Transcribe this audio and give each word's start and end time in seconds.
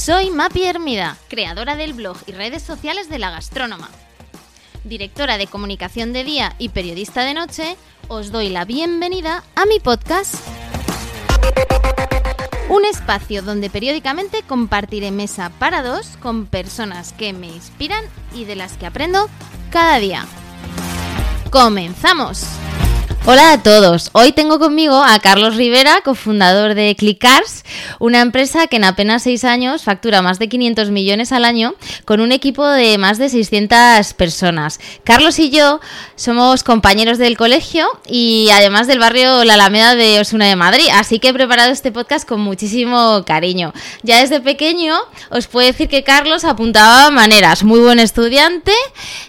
Soy 0.00 0.30
Mapi 0.30 0.64
Hermida, 0.64 1.18
creadora 1.28 1.76
del 1.76 1.92
blog 1.92 2.16
y 2.26 2.32
redes 2.32 2.62
sociales 2.62 3.10
de 3.10 3.18
La 3.18 3.30
Gastrónoma. 3.30 3.90
Directora 4.82 5.36
de 5.36 5.46
comunicación 5.46 6.14
de 6.14 6.24
día 6.24 6.54
y 6.56 6.70
periodista 6.70 7.22
de 7.22 7.34
noche, 7.34 7.76
os 8.08 8.32
doy 8.32 8.48
la 8.48 8.64
bienvenida 8.64 9.44
a 9.54 9.66
mi 9.66 9.78
podcast. 9.78 10.36
Un 12.70 12.86
espacio 12.86 13.42
donde 13.42 13.68
periódicamente 13.68 14.42
compartiré 14.42 15.10
mesa 15.10 15.52
para 15.58 15.82
dos 15.82 16.16
con 16.16 16.46
personas 16.46 17.12
que 17.12 17.34
me 17.34 17.48
inspiran 17.48 18.02
y 18.34 18.46
de 18.46 18.56
las 18.56 18.78
que 18.78 18.86
aprendo 18.86 19.28
cada 19.70 19.98
día. 19.98 20.24
¡Comenzamos! 21.50 22.46
Hola 23.32 23.52
a 23.52 23.62
todos. 23.62 24.10
Hoy 24.12 24.32
tengo 24.32 24.58
conmigo 24.58 25.04
a 25.04 25.16
Carlos 25.20 25.54
Rivera, 25.54 26.00
cofundador 26.04 26.74
de 26.74 26.96
Clickars, 26.96 27.62
una 28.00 28.22
empresa 28.22 28.66
que 28.66 28.74
en 28.74 28.82
apenas 28.82 29.22
seis 29.22 29.44
años 29.44 29.84
factura 29.84 30.20
más 30.20 30.40
de 30.40 30.48
500 30.48 30.90
millones 30.90 31.30
al 31.30 31.44
año 31.44 31.76
con 32.04 32.20
un 32.20 32.32
equipo 32.32 32.66
de 32.66 32.98
más 32.98 33.18
de 33.18 33.28
600 33.28 34.14
personas. 34.14 34.80
Carlos 35.04 35.38
y 35.38 35.50
yo 35.50 35.78
somos 36.16 36.64
compañeros 36.64 37.18
del 37.18 37.36
colegio 37.36 37.86
y 38.04 38.48
además 38.52 38.88
del 38.88 38.98
barrio 38.98 39.44
La 39.44 39.54
Alameda 39.54 39.94
de 39.94 40.18
Osuna 40.18 40.46
de 40.46 40.56
Madrid, 40.56 40.88
así 40.92 41.20
que 41.20 41.28
he 41.28 41.32
preparado 41.32 41.70
este 41.70 41.92
podcast 41.92 42.28
con 42.28 42.40
muchísimo 42.40 43.22
cariño. 43.24 43.72
Ya 44.02 44.18
desde 44.18 44.40
pequeño 44.40 44.96
os 45.30 45.46
puedo 45.46 45.68
decir 45.68 45.88
que 45.88 46.02
Carlos 46.02 46.44
apuntaba 46.44 47.12
maneras, 47.12 47.62
muy 47.62 47.78
buen 47.78 48.00
estudiante, 48.00 48.72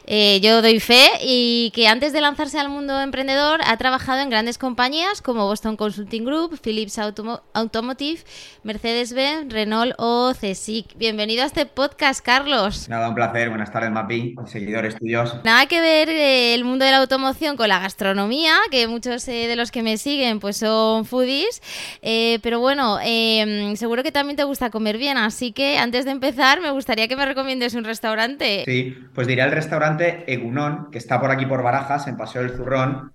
eh, 0.08 0.40
yo 0.42 0.64
doy 0.64 0.80
fe 0.80 1.08
y 1.22 1.72
que 1.76 1.88
antes 1.88 2.14
de 2.14 2.22
lanzarse 2.22 2.58
al 2.58 2.70
mundo 2.70 3.00
emprendedor 3.00 3.62
ha 3.64 3.78
trabajado 3.78 3.91
en 3.92 4.30
grandes 4.30 4.58
compañías 4.58 5.22
como 5.22 5.48
Boston 5.48 5.76
Consulting 5.76 6.24
Group, 6.24 6.58
Philips 6.62 6.98
Automotive, 6.98 8.22
Mercedes-Benz, 8.64 9.52
Renault 9.52 9.94
o 9.98 10.32
CSIC. 10.34 10.98
Bienvenido 10.98 11.44
a 11.44 11.48
este 11.48 11.66
podcast, 11.66 12.24
Carlos. 12.24 12.88
Nada, 12.88 13.10
un 13.10 13.16
placer. 13.16 13.50
Buenas 13.50 13.70
tardes, 13.70 13.92
Mapi, 13.92 14.36
seguidores 14.46 14.96
tuyos. 14.96 15.36
Nada 15.44 15.66
que 15.66 15.82
ver 15.82 16.08
eh, 16.08 16.54
el 16.54 16.64
mundo 16.64 16.86
de 16.86 16.92
la 16.92 17.00
automoción 17.00 17.58
con 17.58 17.68
la 17.68 17.80
gastronomía, 17.80 18.56
que 18.72 18.88
muchos 18.88 19.28
eh, 19.28 19.48
de 19.48 19.58
los 19.58 19.72
que 19.72 19.84
me 19.84 19.98
siguen 19.98 20.40
pues 20.40 20.56
son 20.56 21.04
foodies, 21.04 21.62
eh, 22.02 22.40
pero 22.42 22.62
bueno, 22.62 22.98
em, 23.04 23.76
seguro 23.76 24.04
que 24.04 24.14
también 24.14 24.38
te 24.38 24.46
gusta 24.46 24.70
comer 24.70 24.98
bien, 24.98 25.18
así 25.18 25.52
que 25.52 25.78
antes 25.78 26.06
de 26.06 26.12
empezar 26.12 26.62
me 26.62 26.72
gustaría 26.72 27.10
que 27.10 27.18
me 27.18 27.26
recomiendes 27.26 27.74
un 27.74 27.84
restaurante. 27.84 28.64
Sí, 28.66 28.96
pues 29.14 29.28
diría 29.28 29.44
el 29.44 29.52
restaurante 29.52 30.24
Egunon, 30.32 30.92
que 30.92 30.98
está 30.98 31.20
por 31.20 31.30
aquí 31.30 31.46
por 31.46 31.62
Barajas, 31.62 32.08
en 32.08 32.16
Paseo 32.16 32.44
del 32.44 32.56
Zurrón, 32.56 33.12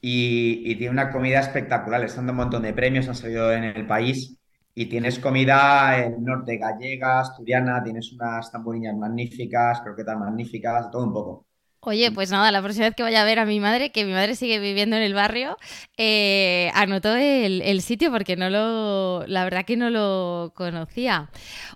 y, 0.00 0.74
tiene 0.76 0.90
una 0.90 1.10
comida 1.10 1.40
espectacular. 1.40 2.02
Están 2.04 2.26
dando 2.26 2.32
un 2.32 2.48
montón 2.48 2.62
de 2.62 2.72
premios, 2.72 3.08
han 3.08 3.14
salido 3.14 3.52
en 3.52 3.64
el 3.64 3.86
país. 3.86 4.36
Y 4.74 4.86
tienes 4.86 5.18
comida 5.18 5.98
en 5.98 6.24
norte 6.24 6.56
gallega, 6.56 7.20
asturiana, 7.20 7.82
tienes 7.82 8.12
unas 8.12 8.50
tamboriñas 8.52 8.96
magníficas, 8.96 9.80
croquetas 9.80 10.16
magníficas, 10.18 10.90
todo 10.90 11.04
un 11.04 11.12
poco. 11.12 11.46
Oye, 11.82 12.12
pues 12.12 12.30
nada, 12.30 12.52
la 12.52 12.60
próxima 12.60 12.86
vez 12.86 12.94
que 12.94 13.02
vaya 13.02 13.22
a 13.22 13.24
ver 13.24 13.38
a 13.38 13.46
mi 13.46 13.58
madre, 13.58 13.90
que 13.90 14.04
mi 14.04 14.12
madre 14.12 14.34
sigue 14.34 14.58
viviendo 14.58 14.96
en 14.96 15.02
el 15.02 15.14
barrio, 15.14 15.56
eh, 15.96 16.70
anotó 16.74 17.16
el, 17.16 17.80
sitio 17.80 18.10
porque 18.10 18.36
no 18.36 18.50
lo, 18.50 19.26
la 19.26 19.44
verdad 19.44 19.64
que 19.64 19.78
no 19.78 19.88
lo 19.88 20.52
conocía. 20.54 21.30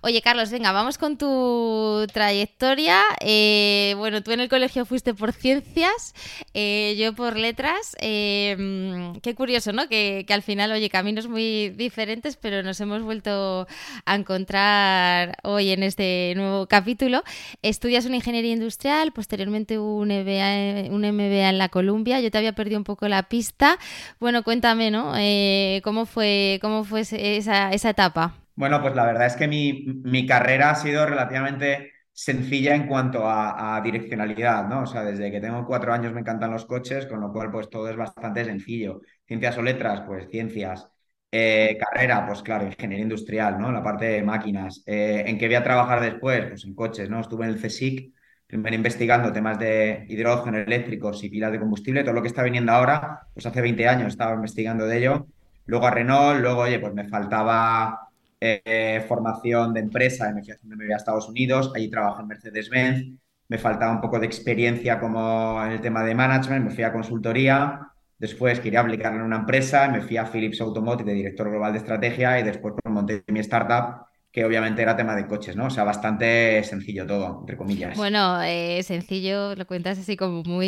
Oye, 0.06 0.20
Carlos, 0.20 0.50
venga, 0.50 0.70
vamos 0.70 0.98
con 0.98 1.16
tu 1.16 2.06
trayectoria. 2.12 3.00
Eh, 3.20 3.94
bueno, 3.96 4.22
tú 4.22 4.32
en 4.32 4.40
el 4.40 4.50
colegio 4.50 4.84
fuiste 4.84 5.14
por 5.14 5.32
ciencias, 5.32 6.14
eh, 6.52 6.94
yo 6.98 7.14
por 7.14 7.38
letras. 7.38 7.96
qué 7.98 9.34
curioso, 9.34 9.72
¿no? 9.72 9.88
Que, 9.88 10.26
al 10.28 10.42
final, 10.42 10.72
oye, 10.72 10.90
caminos 10.90 11.26
muy 11.26 11.70
diferentes, 11.70 12.36
pero 12.36 12.62
nos 12.62 12.78
hemos 12.82 13.00
vuelto 13.00 13.66
a 14.04 14.14
encontrar 14.14 15.38
hoy 15.42 15.70
en 15.70 15.82
este 15.82 16.34
nuevo 16.36 16.66
capítulo. 16.66 17.22
Estudias 17.62 18.04
una 18.04 18.16
ingeniería 18.16 18.52
industrial, 18.52 19.10
posteriormente 19.10 19.78
un 19.78 20.04
un 20.04 20.08
MBA, 20.08 20.90
un 20.90 21.00
MBA 21.00 21.48
en 21.48 21.56
la 21.56 21.70
Columbia. 21.70 22.20
Yo 22.20 22.30
te 22.30 22.36
había 22.36 22.52
perdido 22.52 22.76
un 22.76 22.84
poco 22.84 23.08
la 23.08 23.22
pista. 23.22 23.78
Bueno, 24.20 24.42
cuéntame, 24.42 24.90
¿no? 24.90 25.14
Eh, 25.16 25.80
¿Cómo 25.82 26.04
fue, 26.04 26.58
cómo 26.60 26.84
fue 26.84 27.00
esa, 27.00 27.72
esa 27.72 27.88
etapa? 27.88 28.43
Bueno, 28.56 28.80
pues 28.80 28.94
la 28.94 29.04
verdad 29.06 29.26
es 29.26 29.36
que 29.36 29.48
mi, 29.48 29.84
mi 30.04 30.26
carrera 30.26 30.70
ha 30.70 30.74
sido 30.76 31.06
relativamente 31.06 31.92
sencilla 32.14 32.74
en 32.76 32.86
cuanto 32.86 33.28
a, 33.28 33.80
direccionalidad, 33.82 34.68
¿no? 34.68 34.82
O 34.82 34.86
sea, 34.86 35.02
desde 35.04 35.30
que 35.32 35.40
tengo 35.40 35.66
cuatro 35.66 35.92
años 35.92 36.12
me 36.12 36.20
encantan 36.20 36.52
los 36.52 36.64
coches, 36.64 37.06
con 37.06 37.20
lo 37.20 37.32
cual 37.32 37.50
pues 37.50 37.68
todo 37.68 37.88
es 37.90 37.96
bastante 37.96 38.44
sencillo. 38.44 39.00
Ciencias 39.26 39.58
o 39.58 39.62
letras, 39.62 40.02
pues 40.06 40.28
ciencias. 40.30 40.88
Eh, 41.30 41.76
carrera, 41.80 42.24
pues 42.26 42.42
claro, 42.42 42.64
ingeniería 42.66 43.02
industrial, 43.02 43.58
¿no? 43.58 43.72
La 43.72 43.82
parte 43.82 44.04
de 44.06 44.22
máquinas. 44.22 44.82
Eh, 44.86 45.24
¿En 45.26 45.36
qué 45.36 45.46
voy 45.46 45.56
a 45.56 45.64
trabajar 45.64 46.00
después? 46.00 46.46
Pues 46.48 46.64
en 46.64 46.74
coches, 46.74 47.10
¿no? 47.10 47.20
Estuve 47.20 47.44
en 47.46 47.50
el 47.52 47.60
CSIC, 47.60 48.14
primero 48.46 48.76
investigando 48.76 49.32
temas 49.32 49.58
de 49.58 50.06
hidrógeno, 50.08 50.58
eléctricos 50.58 51.22
y 51.24 51.30
pilas 51.30 51.50
de 51.50 51.58
combustible, 51.58 52.04
todo 52.04 52.14
lo 52.14 52.22
que 52.22 52.28
está 52.28 52.44
viniendo 52.44 52.70
ahora, 52.72 53.26
pues 53.34 53.44
hace 53.46 53.60
20 53.60 53.88
años 53.88 54.08
estaba 54.08 54.34
investigando 54.34 54.86
de 54.86 54.98
ello. 54.98 55.26
Luego 55.66 55.86
a 55.86 55.90
Renault, 55.90 56.40
luego, 56.40 56.60
oye, 56.62 56.78
pues 56.78 56.94
me 56.94 57.08
faltaba 57.08 58.03
eh, 58.44 59.04
formación 59.08 59.74
de 59.74 59.80
empresa, 59.80 60.32
me 60.32 60.42
fui 60.42 60.52
haciendo 60.52 60.76
a 60.92 60.96
Estados 60.96 61.28
Unidos, 61.28 61.72
allí 61.74 61.88
trabajo 61.90 62.20
en 62.20 62.28
Mercedes-Benz, 62.28 63.18
me 63.48 63.58
faltaba 63.58 63.92
un 63.92 64.00
poco 64.00 64.18
de 64.18 64.26
experiencia 64.26 64.98
como 65.00 65.62
en 65.64 65.72
el 65.72 65.80
tema 65.80 66.02
de 66.04 66.14
management, 66.14 66.64
me 66.66 66.70
fui 66.70 66.84
a 66.84 66.92
consultoría, 66.92 67.80
después 68.18 68.60
quería 68.60 68.80
aplicarlo 68.80 69.20
en 69.20 69.26
una 69.26 69.36
empresa, 69.36 69.88
me 69.88 70.00
fui 70.00 70.16
a 70.16 70.26
Philips 70.26 70.60
Automotive 70.60 71.10
de 71.10 71.16
director 71.16 71.50
global 71.50 71.72
de 71.72 71.78
estrategia 71.78 72.38
y 72.40 72.42
después 72.42 72.74
pues, 72.82 72.92
monté 72.92 73.24
mi 73.28 73.40
startup 73.40 74.06
que 74.34 74.44
obviamente 74.44 74.82
era 74.82 74.96
tema 74.96 75.14
de 75.14 75.28
coches, 75.28 75.54
¿no? 75.54 75.66
O 75.66 75.70
sea, 75.70 75.84
bastante 75.84 76.64
sencillo 76.64 77.06
todo, 77.06 77.38
entre 77.42 77.56
comillas. 77.56 77.96
Bueno, 77.96 78.42
eh, 78.42 78.82
sencillo, 78.82 79.54
lo 79.54 79.64
cuentas 79.64 79.96
así 79.96 80.16
como 80.16 80.42
muy 80.42 80.66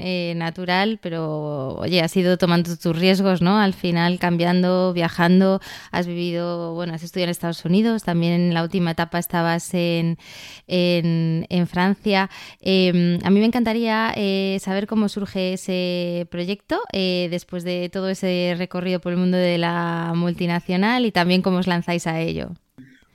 eh, 0.00 0.34
natural, 0.36 0.98
pero 1.00 1.76
oye, 1.76 2.02
has 2.02 2.16
ido 2.16 2.36
tomando 2.36 2.76
tus 2.76 2.98
riesgos, 2.98 3.42
¿no? 3.42 3.60
Al 3.60 3.74
final 3.74 4.18
cambiando, 4.18 4.92
viajando, 4.92 5.60
has 5.92 6.08
vivido, 6.08 6.74
bueno, 6.74 6.94
has 6.94 7.04
estudiado 7.04 7.26
en 7.26 7.30
Estados 7.30 7.64
Unidos, 7.64 8.02
también 8.02 8.32
en 8.32 8.54
la 8.54 8.64
última 8.64 8.90
etapa 8.90 9.20
estabas 9.20 9.72
en, 9.72 10.18
en, 10.66 11.66
Francia. 11.68 12.28
Em, 12.60 13.20
a 13.22 13.30
mí 13.30 13.38
me 13.38 13.46
encantaría 13.46 14.12
eh, 14.16 14.58
saber 14.60 14.88
cómo 14.88 15.08
surge 15.08 15.52
ese 15.52 16.26
proyecto 16.28 16.82
después 16.92 17.62
de 17.62 17.88
todo 17.88 18.08
ese 18.08 18.56
recorrido 18.58 19.00
por 19.00 19.12
el 19.12 19.18
mundo 19.18 19.36
de 19.36 19.58
la 19.58 20.12
multinacional 20.16 21.06
y 21.06 21.12
también 21.12 21.40
cómo 21.40 21.58
os 21.58 21.68
lanzáis 21.68 22.08
a 22.08 22.20
ello. 22.20 22.50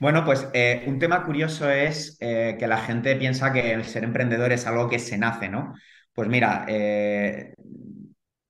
Bueno, 0.00 0.24
pues 0.24 0.48
eh, 0.54 0.82
un 0.86 0.98
tema 0.98 1.24
curioso 1.24 1.68
es 1.70 2.16
eh, 2.20 2.56
que 2.58 2.66
la 2.66 2.78
gente 2.78 3.16
piensa 3.16 3.52
que 3.52 3.72
el 3.72 3.84
ser 3.84 4.02
emprendedor 4.04 4.50
es 4.52 4.66
algo 4.66 4.88
que 4.88 4.98
se 4.98 5.18
nace, 5.18 5.48
¿no? 5.50 5.74
Pues 6.14 6.28
mira, 6.28 6.64
eh, 6.68 7.54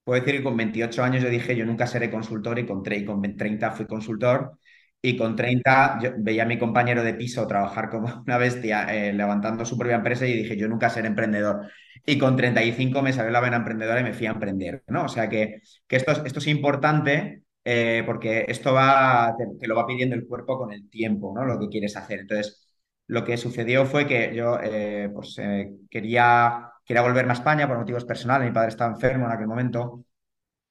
puedo 0.05 0.21
decir 0.21 0.39
que 0.39 0.45
con 0.45 0.57
28 0.57 1.03
años 1.03 1.23
yo 1.23 1.29
dije 1.29 1.57
yo 1.57 1.67
nunca 1.67 1.87
seré 1.87 2.11
consultor 2.11 2.59
y 2.59 2.67
con, 2.67 2.83
y 2.93 3.05
con 3.05 3.23
30 3.37 3.73
fui 3.73 3.87
consultor 3.87 4.59
y 5.03 5.17
con 5.17 5.35
30 5.37 5.99
yo 6.03 6.11
veía 6.19 6.45
a 6.45 6.47
mi 6.47 6.59
compañero 6.59 7.03
de 7.03 7.15
piso 7.15 7.47
trabajar 7.47 7.91
como 7.91 8.23
una 8.27 8.39
bestia 8.39 8.87
levantando 9.13 9.65
su 9.65 9.77
propia 9.79 9.97
empresa 9.97 10.27
y 10.27 10.35
dije 10.35 10.57
yo 10.57 10.69
nunca 10.69 10.91
seré 10.91 11.09
emprendedor. 11.09 11.69
Y 12.07 12.17
con 12.19 12.37
35 12.37 13.03
me 13.03 13.13
salió 13.13 13.31
la 13.33 13.41
vena 13.41 13.57
emprendedora 13.57 14.01
y 14.01 14.05
me 14.05 14.15
fui 14.15 14.27
a 14.27 14.31
emprender, 14.31 14.85
¿no? 14.89 15.05
O 15.05 15.09
sea 15.09 15.29
que, 15.29 15.61
que 15.87 15.97
esto, 15.97 16.13
esto 16.25 16.39
es 16.39 16.47
importante 16.47 17.43
eh, 17.65 18.03
porque 18.07 18.45
esto 18.49 18.73
va, 18.73 19.35
te, 19.37 19.67
lo 19.67 19.77
va 19.77 19.87
pidiendo 19.87 20.15
el 20.17 20.27
cuerpo 20.27 20.59
con 20.59 20.73
el 20.73 20.89
tiempo, 20.89 21.33
¿no? 21.35 21.45
Lo 21.45 21.59
que 21.59 21.69
quieres 21.69 21.97
hacer. 21.97 22.21
Entonces, 22.21 22.67
lo 23.07 23.25
que 23.25 23.37
sucedió 23.37 23.87
fue 23.87 24.07
que 24.07 24.35
yo 24.35 24.59
eh, 24.63 25.11
pues, 25.13 25.39
eh, 25.39 25.73
quería, 25.91 26.71
quería 26.85 27.03
volverme 27.03 27.33
a 27.33 27.35
España 27.35 27.69
por 27.69 27.79
motivos 27.79 28.05
personales. 28.05 28.49
Mi 28.49 28.55
padre 28.55 28.69
estaba 28.71 28.93
enfermo 28.93 29.27
en 29.27 29.33
aquel 29.33 29.47
momento 29.49 30.05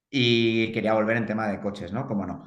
y 0.10 0.72
quería 0.72 0.94
volver 0.94 1.18
en 1.18 1.26
tema 1.28 1.48
de 1.48 1.60
coches, 1.62 1.94
¿no? 1.94 2.08
¿Cómo 2.08 2.26
no? 2.26 2.46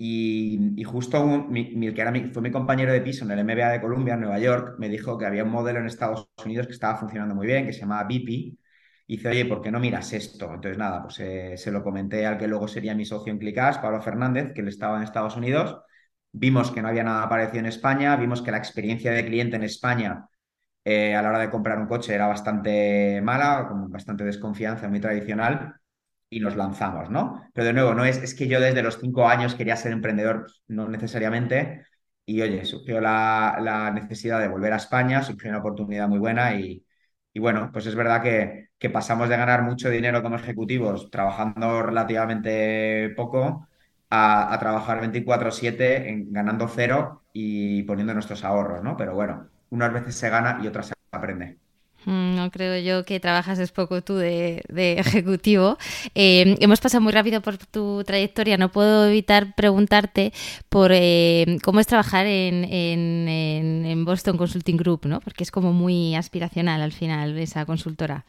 Y, 0.00 0.82
justo 0.84 1.26
mi, 1.26 1.92
que 1.92 2.00
era 2.00 2.12
fue 2.32 2.42
mi 2.42 2.52
compañero 2.52 2.92
de 2.92 3.00
piso 3.00 3.24
en 3.24 3.32
el 3.32 3.40
MBA 3.40 3.70
de 3.70 3.80
Columbia, 3.80 4.14
en 4.14 4.20
Nueva 4.20 4.38
York, 4.38 4.76
me 4.78 4.88
dijo 4.88 5.18
que 5.18 5.26
había 5.26 5.42
un 5.44 5.50
modelo 5.50 5.80
en 5.80 5.86
Estados 5.86 6.28
Unidos 6.44 6.68
que 6.68 6.72
estaba 6.72 6.98
funcionando 6.98 7.34
muy 7.34 7.48
bien, 7.48 7.66
que 7.66 7.72
se 7.72 7.80
llamaba 7.80 8.04
BP, 8.04 8.56
y 9.08 9.16
dice, 9.16 9.30
oye, 9.30 9.46
¿por 9.46 9.62
qué 9.62 9.70
no 9.70 9.80
miras 9.80 10.12
esto? 10.12 10.44
Entonces, 10.46 10.76
nada, 10.78 11.02
pues 11.02 11.18
eh, 11.20 11.56
se 11.56 11.72
lo 11.72 11.82
comenté 11.82 12.26
al 12.26 12.36
que 12.38 12.46
luego 12.46 12.68
sería 12.68 12.94
mi 12.94 13.06
socio 13.06 13.32
en 13.32 13.38
Clicas, 13.38 13.78
Pablo 13.78 14.02
Fernández, 14.02 14.52
que 14.54 14.60
él 14.60 14.68
estaba 14.68 14.98
en 14.98 15.04
Estados 15.04 15.34
Unidos. 15.36 15.80
Vimos 16.30 16.70
que 16.70 16.82
no 16.82 16.88
había 16.88 17.04
nada 17.04 17.26
parecido 17.28 17.60
en 17.60 17.66
España, 17.66 18.14
vimos 18.16 18.42
que 18.42 18.50
la 18.50 18.58
experiencia 18.58 19.10
de 19.12 19.24
cliente 19.24 19.56
en 19.56 19.64
España 19.64 20.28
eh, 20.84 21.14
a 21.14 21.22
la 21.22 21.30
hora 21.30 21.38
de 21.40 21.50
comprar 21.50 21.78
un 21.78 21.86
coche 21.88 22.14
era 22.14 22.26
bastante 22.26 23.20
mala, 23.22 23.66
con 23.68 23.90
bastante 23.90 24.24
desconfianza, 24.24 24.88
muy 24.88 25.00
tradicional, 25.00 25.74
y 26.30 26.40
nos 26.40 26.56
lanzamos, 26.56 27.10
¿no? 27.10 27.48
Pero 27.54 27.66
de 27.66 27.72
nuevo, 27.72 27.94
no 27.94 28.04
es, 28.04 28.18
es 28.18 28.34
que 28.34 28.48
yo 28.48 28.60
desde 28.60 28.82
los 28.82 28.98
cinco 29.00 29.26
años 29.28 29.54
quería 29.54 29.76
ser 29.76 29.92
emprendedor, 29.92 30.46
no 30.68 30.88
necesariamente, 30.88 31.84
y 32.26 32.42
oye, 32.42 32.64
surgió 32.66 33.00
la, 33.00 33.58
la 33.62 33.90
necesidad 33.90 34.40
de 34.40 34.48
volver 34.48 34.72
a 34.74 34.76
España, 34.76 35.22
surgió 35.22 35.50
una 35.50 35.60
oportunidad 35.60 36.08
muy 36.08 36.18
buena 36.18 36.54
y, 36.54 36.84
y 37.32 37.40
bueno, 37.40 37.70
pues 37.72 37.86
es 37.86 37.94
verdad 37.94 38.22
que, 38.22 38.70
que 38.78 38.90
pasamos 38.90 39.28
de 39.28 39.36
ganar 39.36 39.62
mucho 39.62 39.90
dinero 39.90 40.22
como 40.22 40.36
ejecutivos 40.36 41.10
trabajando 41.10 41.82
relativamente 41.82 43.10
poco 43.16 43.68
a, 44.10 44.56
trabajar 44.60 45.00
24/7 45.00 46.24
ganando 46.30 46.68
cero 46.68 47.22
y 47.32 47.82
poniendo 47.84 48.14
nuestros 48.14 48.44
ahorros, 48.44 48.82
¿no? 48.82 48.96
Pero 48.96 49.14
bueno, 49.14 49.48
unas 49.70 49.92
veces 49.92 50.14
se 50.16 50.30
gana 50.30 50.60
y 50.62 50.66
otras 50.66 50.88
se 50.88 50.94
aprende. 51.12 51.58
Mm, 52.04 52.36
no 52.36 52.50
creo 52.50 52.78
yo 52.78 53.04
que 53.04 53.20
trabajas 53.20 53.58
es 53.58 53.72
poco 53.72 54.02
tú 54.02 54.16
de, 54.16 54.62
ejecutivo. 54.98 55.78
Eh, 56.14 56.56
hemos 56.60 56.80
pasado 56.80 57.02
muy 57.02 57.12
rápido 57.12 57.40
por 57.40 57.58
tu 57.58 58.04
trayectoria. 58.04 58.56
No 58.56 58.70
puedo 58.70 59.06
evitar 59.06 59.54
preguntarte 59.54 60.32
por 60.68 60.90
eh, 60.92 61.58
cómo 61.62 61.80
es 61.80 61.86
trabajar 61.86 62.26
en, 62.26 64.04
Boston 64.04 64.38
Consulting 64.38 64.76
Group, 64.76 65.06
¿no? 65.06 65.20
Porque 65.20 65.44
es 65.44 65.50
como 65.50 65.72
muy 65.72 66.14
aspiracional 66.14 66.80
al 66.80 66.92
final 66.92 67.36
esa 67.38 67.66
consultora. 67.66 68.24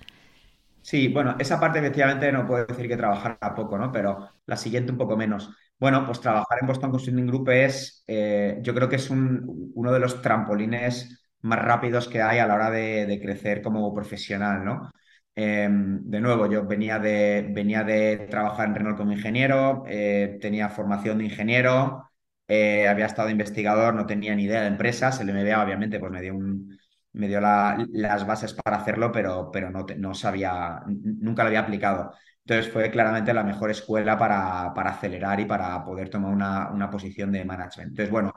Sí, 0.81 1.07
bueno, 1.07 1.35
esa 1.39 1.59
parte 1.59 1.79
efectivamente 1.79 2.31
no 2.31 2.45
puedo 2.47 2.65
decir 2.65 2.87
que 2.87 2.97
trabajar 2.97 3.37
poco, 3.55 3.77
¿no? 3.77 3.91
Pero 3.91 4.29
la 4.45 4.57
siguiente 4.57 4.91
un 4.91 4.97
poco 4.97 5.15
menos. 5.15 5.49
Bueno, 5.79 6.05
pues 6.05 6.19
trabajar 6.19 6.57
en 6.59 6.67
Boston 6.67 6.91
Consulting 6.91 7.27
Group 7.27 7.49
es, 7.49 8.03
eh, 8.07 8.59
yo 8.61 8.73
creo 8.73 8.89
que 8.89 8.97
es 8.97 9.09
uno 9.09 9.91
de 9.91 9.99
los 9.99 10.21
trampolines 10.21 11.28
más 11.41 11.59
rápidos 11.59 12.07
que 12.07 12.21
hay 12.21 12.39
a 12.39 12.47
la 12.47 12.55
hora 12.55 12.71
de, 12.71 13.19
crecer 13.21 13.61
como 13.61 13.93
profesional, 13.93 14.63
¿no? 14.65 14.91
Em, 15.35 16.01
de 16.09 16.19
nuevo, 16.21 16.47
yo 16.47 16.65
venía 16.65 16.99
de, 16.99 17.47
venía 17.51 17.83
de 17.83 18.27
trabajar 18.29 18.67
en 18.67 18.75
Renault 18.75 18.97
como 18.97 19.13
ingeniero, 19.13 19.83
eh, 19.87 20.37
tenía 20.41 20.69
formación 20.69 21.19
de 21.19 21.25
ingeniero, 21.25 22.09
eh, 22.47 22.87
había 22.87 23.05
estado 23.05 23.29
investigador, 23.29 23.93
no 23.93 24.05
tenía 24.05 24.35
ni 24.35 24.43
idea 24.43 24.61
de 24.61 24.67
empresas, 24.67 25.19
el 25.21 25.29
MBA 25.29 25.63
obviamente 25.63 25.99
pues 25.99 26.11
me 26.11 26.21
dio, 26.21 26.35
un, 26.35 26.77
me 27.13 27.27
dio 27.27 27.39
las 27.41 28.25
bases 28.27 28.53
para 28.53 28.77
hacerlo, 28.77 29.11
pero, 29.11 29.49
pero 29.51 29.69
no, 29.71 29.85
no 29.97 30.13
sabía, 30.13 30.81
nunca 30.87 31.43
lo 31.43 31.47
había 31.47 31.61
aplicado. 31.61 32.13
Entonces 32.45 32.71
fue 32.73 32.89
claramente 32.91 33.33
la 33.33 33.43
mejor 33.43 33.69
escuela 33.71 34.17
para, 34.17 34.73
para 34.73 34.91
acelerar 34.91 35.39
y 35.39 35.45
para 35.45 35.83
poder 35.85 36.09
tomar 36.09 36.31
una, 36.33 36.69
una 36.71 36.89
posición 36.89 37.31
de 37.31 37.45
management. 37.45 37.91
Entonces, 37.91 38.11
bueno, 38.11 38.33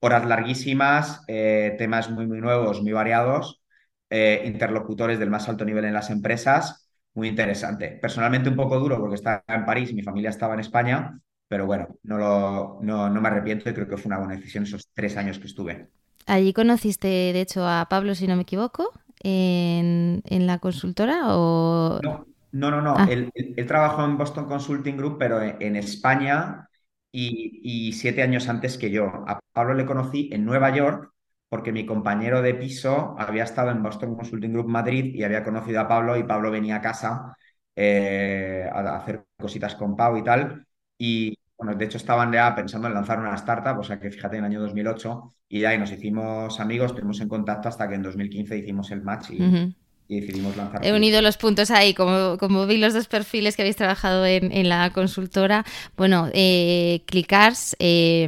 horas 0.00 0.26
larguísimas, 0.26 1.22
eh, 1.28 1.74
temas 1.78 2.10
muy, 2.10 2.26
muy 2.26 2.40
nuevos, 2.40 2.82
muy 2.82 2.92
variados, 2.92 3.62
eh, 4.10 4.42
interlocutores 4.46 5.18
del 5.18 5.30
más 5.30 5.48
alto 5.48 5.64
nivel 5.64 5.84
en 5.84 5.94
las 5.94 6.10
empresas, 6.10 6.88
muy 7.14 7.28
interesante. 7.28 7.98
Personalmente 8.00 8.48
un 8.48 8.56
poco 8.56 8.78
duro 8.78 8.98
porque 8.98 9.16
estaba 9.16 9.42
en 9.48 9.64
París, 9.64 9.92
mi 9.94 10.02
familia 10.02 10.30
estaba 10.30 10.54
en 10.54 10.60
España, 10.60 11.18
pero 11.48 11.66
bueno, 11.66 11.98
no, 12.02 12.18
lo, 12.18 12.78
no, 12.82 13.20
me 13.20 13.28
arrepiento 13.28 13.70
y 13.70 13.74
creo 13.74 13.88
que 13.88 13.96
fue 13.96 14.08
una 14.08 14.18
buena 14.18 14.36
decisión 14.36 14.64
esos 14.64 14.88
tres 14.92 15.16
años 15.16 15.38
que 15.38 15.46
estuve. 15.46 15.88
Allí 16.26 16.52
conociste, 16.52 17.08
de 17.08 17.40
hecho, 17.40 17.66
a 17.66 17.86
Pablo, 17.88 18.14
si 18.14 18.26
no 18.26 18.36
me 18.36 18.42
equivoco, 18.42 18.90
en, 19.20 20.22
la 20.28 20.58
consultora 20.58 21.36
o... 21.36 22.00
No, 22.02 22.26
no, 22.52 22.70
no, 22.70 22.82
no. 22.82 22.94
Ah. 22.96 23.08
Él, 23.08 23.32
trabajó 23.66 24.04
en 24.04 24.18
Boston 24.18 24.46
Consulting 24.46 24.96
Group, 24.96 25.18
pero 25.18 25.40
en 25.40 25.76
España 25.76 26.68
y, 27.12 27.92
siete 27.92 28.22
años 28.22 28.48
antes 28.48 28.78
que 28.78 28.90
yo. 28.90 29.06
A 29.26 29.40
Pablo 29.52 29.74
le 29.74 29.86
conocí 29.86 30.30
en 30.32 30.44
Nueva 30.44 30.74
York 30.74 31.12
porque 31.48 31.72
mi 31.72 31.86
compañero 31.86 32.42
de 32.42 32.54
piso 32.54 33.14
había 33.18 33.44
estado 33.44 33.70
en 33.70 33.82
Boston 33.82 34.16
Consulting 34.16 34.52
Group 34.52 34.68
Madrid 34.68 35.14
y 35.14 35.22
había 35.22 35.44
conocido 35.44 35.80
a 35.80 35.88
Pablo 35.88 36.16
y 36.16 36.24
Pablo 36.24 36.50
venía 36.50 36.76
a 36.76 36.80
casa 36.80 37.36
eh, 37.74 38.68
a 38.72 38.96
hacer 38.96 39.24
cositas 39.38 39.74
con 39.76 39.96
Pau 39.96 40.16
y 40.16 40.24
tal. 40.24 40.66
Y 40.98 41.38
bueno, 41.56 41.74
de 41.74 41.84
hecho 41.84 41.96
estaban 41.96 42.32
ya 42.32 42.54
pensando 42.54 42.88
en 42.88 42.94
lanzar 42.94 43.18
una 43.18 43.34
startup, 43.34 43.78
o 43.78 43.82
sea 43.82 43.98
que 43.98 44.10
fíjate 44.10 44.36
en 44.36 44.44
el 44.44 44.50
año 44.50 44.60
2008 44.60 45.34
y 45.48 45.64
ahí 45.64 45.78
nos 45.78 45.92
hicimos 45.92 46.60
amigos, 46.60 46.90
estuvimos 46.90 47.20
en 47.20 47.28
contacto 47.28 47.68
hasta 47.68 47.88
que 47.88 47.94
en 47.94 48.02
2015 48.02 48.58
hicimos 48.58 48.90
el 48.90 49.02
match 49.02 49.30
y, 49.30 49.76
y 50.08 50.20
decidimos 50.20 50.56
lanzar. 50.56 50.84
He 50.84 50.92
unido 50.92 51.22
los 51.22 51.36
puntos 51.36 51.70
ahí, 51.70 51.94
como, 51.94 52.38
como 52.38 52.66
vi 52.66 52.76
los 52.78 52.94
dos 52.94 53.08
perfiles 53.08 53.56
que 53.56 53.62
habéis 53.62 53.76
trabajado 53.76 54.24
en, 54.26 54.68
la 54.68 54.90
consultora. 54.90 55.64
Bueno, 55.96 56.28
eh, 56.32 57.02
Clickars. 57.06 57.76
Eh, 57.78 58.26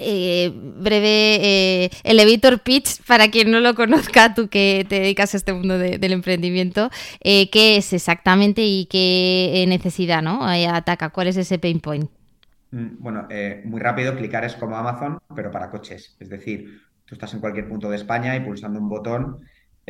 eh, 0.00 0.52
breve 0.54 1.38
eh, 1.42 1.90
elevator 2.04 2.60
pitch 2.60 3.02
para 3.02 3.28
quien 3.28 3.50
no 3.50 3.58
lo 3.58 3.74
conozca, 3.74 4.32
tú 4.34 4.48
que 4.48 4.86
te 4.88 5.00
dedicas 5.00 5.34
a 5.34 5.36
este 5.36 5.52
mundo 5.52 5.76
del 5.76 6.12
emprendimiento, 6.12 6.90
eh, 7.20 7.50
¿qué 7.50 7.76
es 7.76 7.92
exactamente 7.92 8.62
y 8.64 8.86
qué 8.86 9.64
necesidad 9.66 10.22
¿no? 10.22 10.44
ataca? 10.44 11.10
¿Cuál 11.10 11.28
es 11.28 11.36
ese 11.36 11.58
pain 11.58 11.80
point? 11.80 12.08
Mm, 12.70 12.86
bueno, 13.00 13.26
muy 13.64 13.80
rápido, 13.80 14.14
clicar 14.14 14.44
es 14.44 14.54
como 14.54 14.76
Amazon, 14.76 15.18
pero 15.34 15.50
para 15.50 15.70
coches. 15.70 16.16
Es 16.20 16.28
decir, 16.28 16.80
tú 17.04 17.16
estás 17.16 17.34
en 17.34 17.40
cualquier 17.40 17.68
punto 17.68 17.90
de 17.90 17.96
España 17.96 18.36
y 18.36 18.40
pulsando 18.40 18.78
un 18.78 18.88
botón 18.88 19.38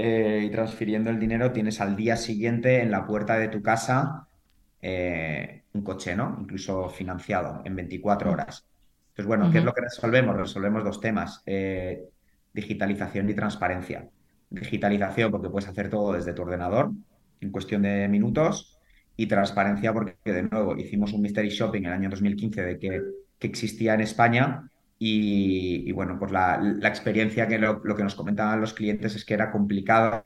eh, 0.00 0.44
y 0.44 0.50
transfiriendo 0.50 1.10
el 1.10 1.18
dinero, 1.18 1.50
tienes 1.50 1.80
al 1.80 1.96
día 1.96 2.16
siguiente 2.16 2.80
en 2.80 2.92
la 2.92 3.04
puerta 3.04 3.36
de 3.36 3.48
tu 3.48 3.60
casa 3.60 4.28
eh, 4.80 5.64
un 5.72 5.82
coche, 5.82 6.14
¿no? 6.14 6.38
Incluso 6.40 6.88
financiado 6.88 7.62
en 7.64 7.74
24 7.74 8.30
horas. 8.30 8.64
Entonces, 9.08 9.26
bueno, 9.26 9.50
¿qué 9.50 9.58
es 9.58 9.64
lo 9.64 9.74
que 9.74 9.80
resolvemos? 9.80 10.36
Resolvemos 10.36 10.84
dos 10.84 11.00
temas, 11.00 11.42
eh, 11.46 12.04
digitalización 12.54 13.28
y 13.28 13.34
transparencia. 13.34 14.08
Digitalización 14.48 15.32
porque 15.32 15.50
puedes 15.50 15.68
hacer 15.68 15.90
todo 15.90 16.12
desde 16.12 16.32
tu 16.32 16.42
ordenador 16.42 16.92
en 17.40 17.50
cuestión 17.50 17.82
de 17.82 18.06
minutos 18.06 18.78
y 19.16 19.26
transparencia 19.26 19.92
porque, 19.92 20.14
de 20.22 20.44
nuevo, 20.44 20.76
hicimos 20.76 21.12
un 21.12 21.22
mystery 21.22 21.48
shopping 21.48 21.80
en 21.80 21.86
el 21.86 21.92
año 21.94 22.10
2015 22.10 22.62
de 22.62 22.78
que, 22.78 23.02
que 23.36 23.46
existía 23.48 23.94
en 23.94 24.02
España 24.02 24.70
y, 24.98 25.92
bueno, 25.92 26.18
pues 26.18 26.32
la, 26.32 26.60
experiencia 26.84 27.46
que 27.46 27.58
lo, 27.58 27.80
que 27.80 28.02
nos 28.02 28.14
comentaban 28.14 28.60
los 28.60 28.74
clientes 28.74 29.14
es 29.14 29.24
que 29.24 29.34
era 29.34 29.52
complicado 29.52 30.24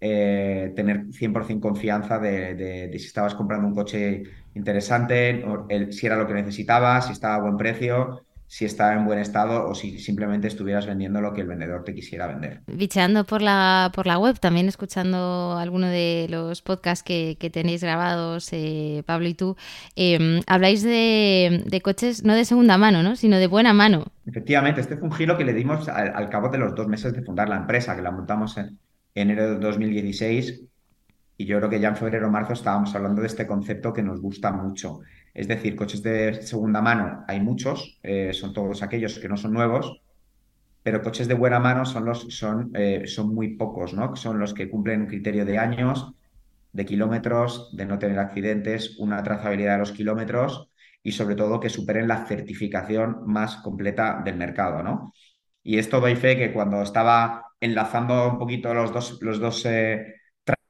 eh, 0.00 0.72
tener 0.74 1.06
100% 1.12 1.60
confianza 1.60 2.18
de, 2.18 2.90
si 2.98 3.06
estabas 3.06 3.34
comprando 3.34 3.68
un 3.68 3.74
coche 3.74 4.24
interesante, 4.54 5.44
si 5.90 6.06
era 6.06 6.16
lo 6.16 6.26
que 6.26 6.34
necesitabas, 6.34 7.06
si 7.06 7.12
estaba 7.12 7.36
a 7.36 7.40
buen 7.40 7.56
precio 7.56 8.24
si 8.52 8.66
está 8.66 8.92
en 8.92 9.06
buen 9.06 9.18
estado 9.18 9.66
o 9.66 9.74
si 9.74 9.98
simplemente 9.98 10.46
estuvieras 10.46 10.86
vendiendo 10.86 11.22
lo 11.22 11.32
que 11.32 11.40
el 11.40 11.46
vendedor 11.46 11.84
te 11.84 11.94
quisiera 11.94 12.26
vender. 12.26 12.60
Bicheando 12.66 13.24
por 13.24 13.40
la, 13.40 13.90
por 13.94 14.06
la 14.06 14.18
web, 14.18 14.38
también 14.40 14.68
escuchando 14.68 15.56
alguno 15.58 15.86
de 15.86 16.26
los 16.28 16.60
podcasts 16.60 17.02
que, 17.02 17.50
tenéis 17.50 17.82
grabados, 17.82 18.50
eh, 18.52 19.04
Pablo 19.06 19.28
y 19.28 19.32
tú, 19.32 19.56
em, 19.96 20.42
habláis 20.46 20.82
de, 20.82 21.80
coches 21.82 22.24
no 22.24 22.34
de 22.34 22.44
segunda 22.44 22.76
mano, 22.76 23.02
¿no? 23.02 23.16
sino 23.16 23.38
de 23.38 23.46
buena 23.46 23.72
mano. 23.72 24.04
Efectivamente, 24.26 24.82
este 24.82 24.98
fue 24.98 25.08
un 25.08 25.14
giro 25.14 25.38
que 25.38 25.44
le 25.44 25.54
dimos 25.54 25.88
al, 25.88 26.28
cabo 26.28 26.50
de 26.50 26.58
los 26.58 26.74
dos 26.74 26.88
meses 26.88 27.14
de 27.14 27.22
fundar 27.22 27.48
la 27.48 27.56
empresa, 27.56 27.96
que 27.96 28.02
la 28.02 28.10
montamos 28.10 28.58
en 28.58 28.78
enero 29.14 29.54
de 29.54 29.60
2016 29.60 30.71
y 31.42 31.44
yo 31.44 31.58
creo 31.58 31.68
que 31.68 31.80
ya 31.80 31.88
en 31.88 31.96
febrero 31.96 32.28
o 32.28 32.30
marzo 32.30 32.52
estábamos 32.52 32.94
hablando 32.94 33.20
de 33.20 33.26
este 33.26 33.48
concepto 33.48 33.92
que 33.92 34.02
nos 34.02 34.20
gusta 34.20 34.52
mucho. 34.52 35.00
Es 35.34 35.48
decir, 35.48 35.74
coches 35.74 36.00
de 36.00 36.40
segunda 36.40 36.80
mano 36.80 37.24
hay 37.26 37.40
muchos, 37.40 37.98
eh, 38.04 38.32
son 38.32 38.52
todos 38.52 38.80
aquellos 38.84 39.18
que 39.18 39.28
no 39.28 39.36
son 39.36 39.52
nuevos, 39.52 40.00
pero 40.84 41.02
coches 41.02 41.26
de 41.26 41.34
buena 41.34 41.58
mano 41.58 41.84
son, 41.84 42.04
los, 42.04 42.28
son, 42.32 42.70
eh, 42.74 43.08
son 43.08 43.34
muy 43.34 43.56
pocos, 43.56 43.92
¿no? 43.92 44.14
Son 44.14 44.38
los 44.38 44.54
que 44.54 44.70
cumplen 44.70 45.02
un 45.02 45.06
criterio 45.08 45.44
de 45.44 45.58
años, 45.58 46.12
de 46.72 46.84
kilómetros, 46.84 47.74
de 47.76 47.86
no 47.86 47.98
tener 47.98 48.20
accidentes, 48.20 48.96
una 49.00 49.20
trazabilidad 49.24 49.72
de 49.72 49.78
los 49.80 49.92
kilómetros 49.92 50.68
y 51.02 51.10
sobre 51.10 51.34
todo 51.34 51.58
que 51.58 51.70
superen 51.70 52.06
la 52.06 52.24
certificación 52.24 53.26
más 53.26 53.56
completa 53.56 54.22
del 54.24 54.36
mercado, 54.36 54.84
¿no? 54.84 55.12
Y 55.64 55.78
esto 55.78 55.98
doy 55.98 56.14
fe 56.14 56.36
que 56.36 56.52
cuando 56.52 56.82
estaba 56.82 57.46
enlazando 57.58 58.28
un 58.28 58.38
poquito 58.38 58.72
los 58.74 58.92
dos, 58.92 59.18
los 59.22 59.40
dos 59.40 59.66
eh, 59.66 60.21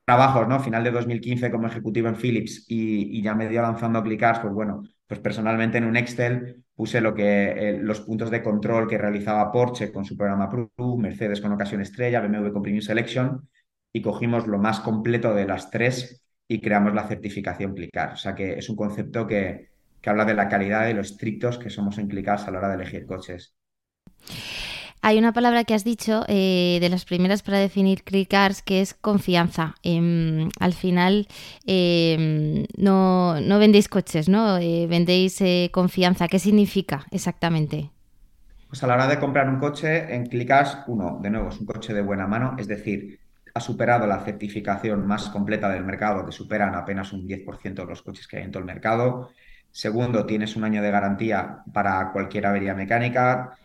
trabajos, 0.04 0.48
¿no? 0.48 0.60
Final 0.60 0.84
de 0.84 0.90
2015 0.90 1.50
como 1.50 1.66
ejecutivo 1.66 2.08
en 2.08 2.16
Philips 2.16 2.64
y, 2.68 3.22
ya 3.22 3.34
me 3.34 3.48
dio 3.48 3.62
lanzando 3.62 3.98
a 3.98 4.02
Clicars, 4.02 4.40
pues 4.40 4.52
bueno, 4.52 4.82
pues 5.06 5.20
personalmente 5.20 5.78
en 5.78 5.84
un 5.84 5.96
Excel 5.96 6.64
puse 6.74 7.00
lo 7.00 7.14
que, 7.14 7.50
eh, 7.50 7.78
los 7.80 8.00
puntos 8.00 8.30
de 8.30 8.42
control 8.42 8.88
que 8.88 8.98
realizaba 8.98 9.52
Porsche 9.52 9.92
con 9.92 10.04
su 10.04 10.16
programa 10.16 10.48
Pro, 10.48 10.70
Mercedes 10.96 11.40
con 11.40 11.52
ocasión 11.52 11.80
estrella, 11.80 12.20
BMW 12.20 12.52
con 12.52 12.62
Premium 12.62 12.82
Selection 12.82 13.48
y 13.92 14.02
cogimos 14.02 14.46
lo 14.46 14.58
más 14.58 14.80
completo 14.80 15.34
de 15.34 15.46
las 15.46 15.70
tres 15.70 16.24
y 16.48 16.60
creamos 16.60 16.94
la 16.94 17.06
certificación 17.06 17.74
Clicar. 17.74 18.12
O 18.12 18.16
sea 18.16 18.34
que 18.34 18.54
es 18.58 18.68
un 18.68 18.76
concepto 18.76 19.26
que, 19.26 19.70
que 20.00 20.10
habla 20.10 20.24
de 20.24 20.34
la 20.34 20.48
calidad 20.48 20.88
y 20.88 20.94
lo 20.94 21.02
estrictos 21.02 21.58
que 21.58 21.70
somos 21.70 21.98
en 21.98 22.08
Clicars 22.08 22.48
a 22.48 22.50
la 22.50 22.58
hora 22.58 22.68
de 22.68 22.74
elegir 22.74 23.06
coches. 23.06 23.54
Hay 25.04 25.18
una 25.18 25.32
palabra 25.32 25.64
que 25.64 25.74
has 25.74 25.82
dicho, 25.82 26.24
eh, 26.28 26.78
de 26.80 26.88
las 26.88 27.04
primeras 27.04 27.42
para 27.42 27.58
definir 27.58 28.04
clickars, 28.04 28.62
que 28.62 28.80
es 28.80 28.94
confianza. 28.94 29.74
Em, 29.82 30.48
al 30.60 30.74
final 30.74 31.26
em, 31.66 32.66
no, 32.76 33.34
vendéis 33.58 33.88
coches, 33.88 34.28
¿no? 34.28 34.58
Eh, 34.58 34.86
vendéis 34.86 35.40
eh, 35.40 35.70
confianza. 35.72 36.28
¿Qué 36.28 36.38
significa 36.38 37.04
exactamente? 37.10 37.90
Pues 38.68 38.80
a 38.84 38.86
la 38.86 38.94
hora 38.94 39.08
de 39.08 39.18
comprar 39.18 39.48
un 39.48 39.58
coche, 39.58 40.14
en 40.14 40.26
Clickars, 40.26 40.78
uno, 40.86 41.18
de 41.20 41.30
nuevo, 41.30 41.48
es 41.48 41.58
un 41.58 41.66
coche 41.66 41.92
de 41.92 42.00
buena 42.00 42.28
mano, 42.28 42.54
es 42.56 42.68
decir, 42.68 43.18
ha 43.54 43.60
superado 43.60 44.06
la 44.06 44.20
certificación 44.20 45.04
más 45.04 45.28
completa 45.30 45.68
del 45.68 45.84
mercado, 45.84 46.24
que 46.24 46.32
superan 46.32 46.76
apenas 46.76 47.12
un 47.12 47.26
10% 47.26 47.82
de 47.82 47.86
los 47.86 48.02
coches 48.02 48.28
que 48.28 48.36
hay 48.36 48.44
en 48.44 48.52
todo 48.52 48.60
el 48.60 48.66
mercado. 48.66 49.30
Segundo, 49.72 50.24
tienes 50.26 50.54
un 50.54 50.62
año 50.62 50.80
de 50.80 50.92
garantía 50.92 51.64
para 51.72 52.12
cualquier 52.12 52.46
avería 52.46 52.74
mecánica. 52.74 53.58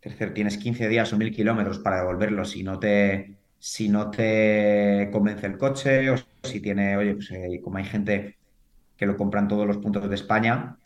Tercero, 0.00 0.32
tienes 0.32 0.58
15 0.58 0.88
días 0.88 1.12
o 1.12 1.16
1000 1.16 1.34
kilómetros 1.34 1.78
para 1.80 1.98
devolverlo 1.98 2.44
si 2.44 2.62
no 2.62 2.78
te, 2.78 3.34
si 3.58 3.88
no 3.88 4.10
te 4.10 5.08
convence 5.12 5.46
el 5.46 5.58
coche 5.58 6.10
o 6.10 6.16
si 6.42 6.60
tiene, 6.60 6.96
oye, 6.96 7.14
pues 7.14 7.30
eh, 7.32 7.60
como 7.62 7.78
hay 7.78 7.84
gente 7.84 8.36
que 8.96 9.06
lo 9.06 9.16
compran 9.16 9.48
todos 9.48 9.66
los 9.66 9.78
puntos 9.78 10.08
de 10.08 10.14
España, 10.14 10.76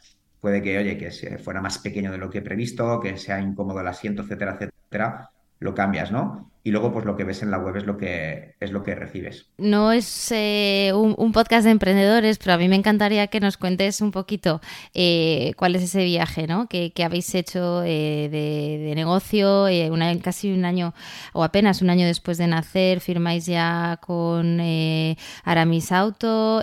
puede 0.40 0.62
que, 0.62 0.78
oye, 0.78 0.96
que 0.96 1.10
fuera 1.38 1.60
más 1.60 1.78
pequeño 1.78 2.10
de 2.12 2.18
lo 2.18 2.30
que 2.30 2.38
he 2.38 2.42
previsto, 2.42 3.00
que 3.00 3.16
sea 3.16 3.40
incómodo 3.40 3.80
el 3.80 3.88
asiento, 3.88 4.22
etcétera, 4.22 4.54
etcétera, 4.54 5.30
lo 5.60 5.74
cambias, 5.74 6.10
¿no? 6.12 6.51
Y 6.64 6.70
luego, 6.70 6.92
pues 6.92 7.04
lo 7.04 7.16
que 7.16 7.24
ves 7.24 7.42
en 7.42 7.50
la 7.50 7.58
web 7.58 7.76
es 7.76 7.86
lo 7.86 7.98
que, 7.98 8.54
es 8.60 8.70
lo 8.70 8.84
que 8.84 8.94
recibes. 8.94 9.46
No 9.58 9.90
es 9.90 10.30
eh, 10.30 10.92
un, 10.94 11.32
podcast 11.32 11.64
de 11.64 11.72
emprendedores, 11.72 12.38
pero 12.38 12.52
a 12.52 12.58
mí 12.58 12.68
me 12.68 12.76
encantaría 12.76 13.26
que 13.26 13.40
nos 13.40 13.56
cuentes 13.56 14.00
un 14.00 14.12
poquito 14.12 14.60
eh, 14.94 15.52
cuál 15.56 15.74
es 15.74 15.82
ese 15.82 16.04
viaje, 16.04 16.46
¿no? 16.46 16.68
Que, 16.68 16.92
habéis 17.02 17.34
hecho 17.34 17.82
eh, 17.84 18.28
de, 18.30 18.94
negocio, 18.94 19.64
una, 19.90 20.16
casi 20.20 20.52
un 20.52 20.64
año 20.64 20.94
o 21.32 21.42
apenas 21.42 21.82
un 21.82 21.90
año 21.90 22.06
después 22.06 22.38
de 22.38 22.46
nacer, 22.46 23.00
firmáis 23.00 23.46
ya 23.46 23.98
con 24.00 24.60
Aramis 25.44 25.90
Auto 25.90 26.62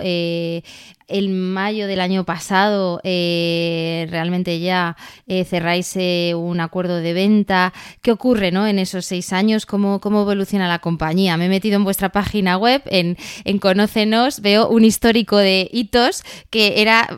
el 1.10 1.28
mayo 1.28 1.86
del 1.86 2.00
año 2.00 2.24
pasado 2.24 3.00
eh, 3.04 4.06
realmente 4.10 4.60
ya 4.60 4.96
eh, 5.26 5.44
cerráis 5.44 5.92
eh, 5.96 6.34
un 6.34 6.60
acuerdo 6.60 6.96
de 6.96 7.12
venta. 7.12 7.72
¿Qué 8.02 8.12
ocurre 8.12 8.52
¿no? 8.52 8.66
en 8.66 8.78
esos 8.78 9.06
seis 9.06 9.32
años? 9.32 9.66
¿Cómo, 9.66 10.00
¿Cómo 10.00 10.22
evoluciona 10.22 10.68
la 10.68 10.78
compañía? 10.78 11.36
Me 11.36 11.46
he 11.46 11.48
metido 11.48 11.76
en 11.76 11.84
vuestra 11.84 12.10
página 12.10 12.56
web, 12.56 12.82
en, 12.86 13.16
en 13.44 13.58
Conócenos, 13.58 14.40
veo 14.40 14.68
un 14.68 14.84
histórico 14.84 15.36
de 15.36 15.68
hitos 15.72 16.22
que 16.50 16.80
era 16.80 17.08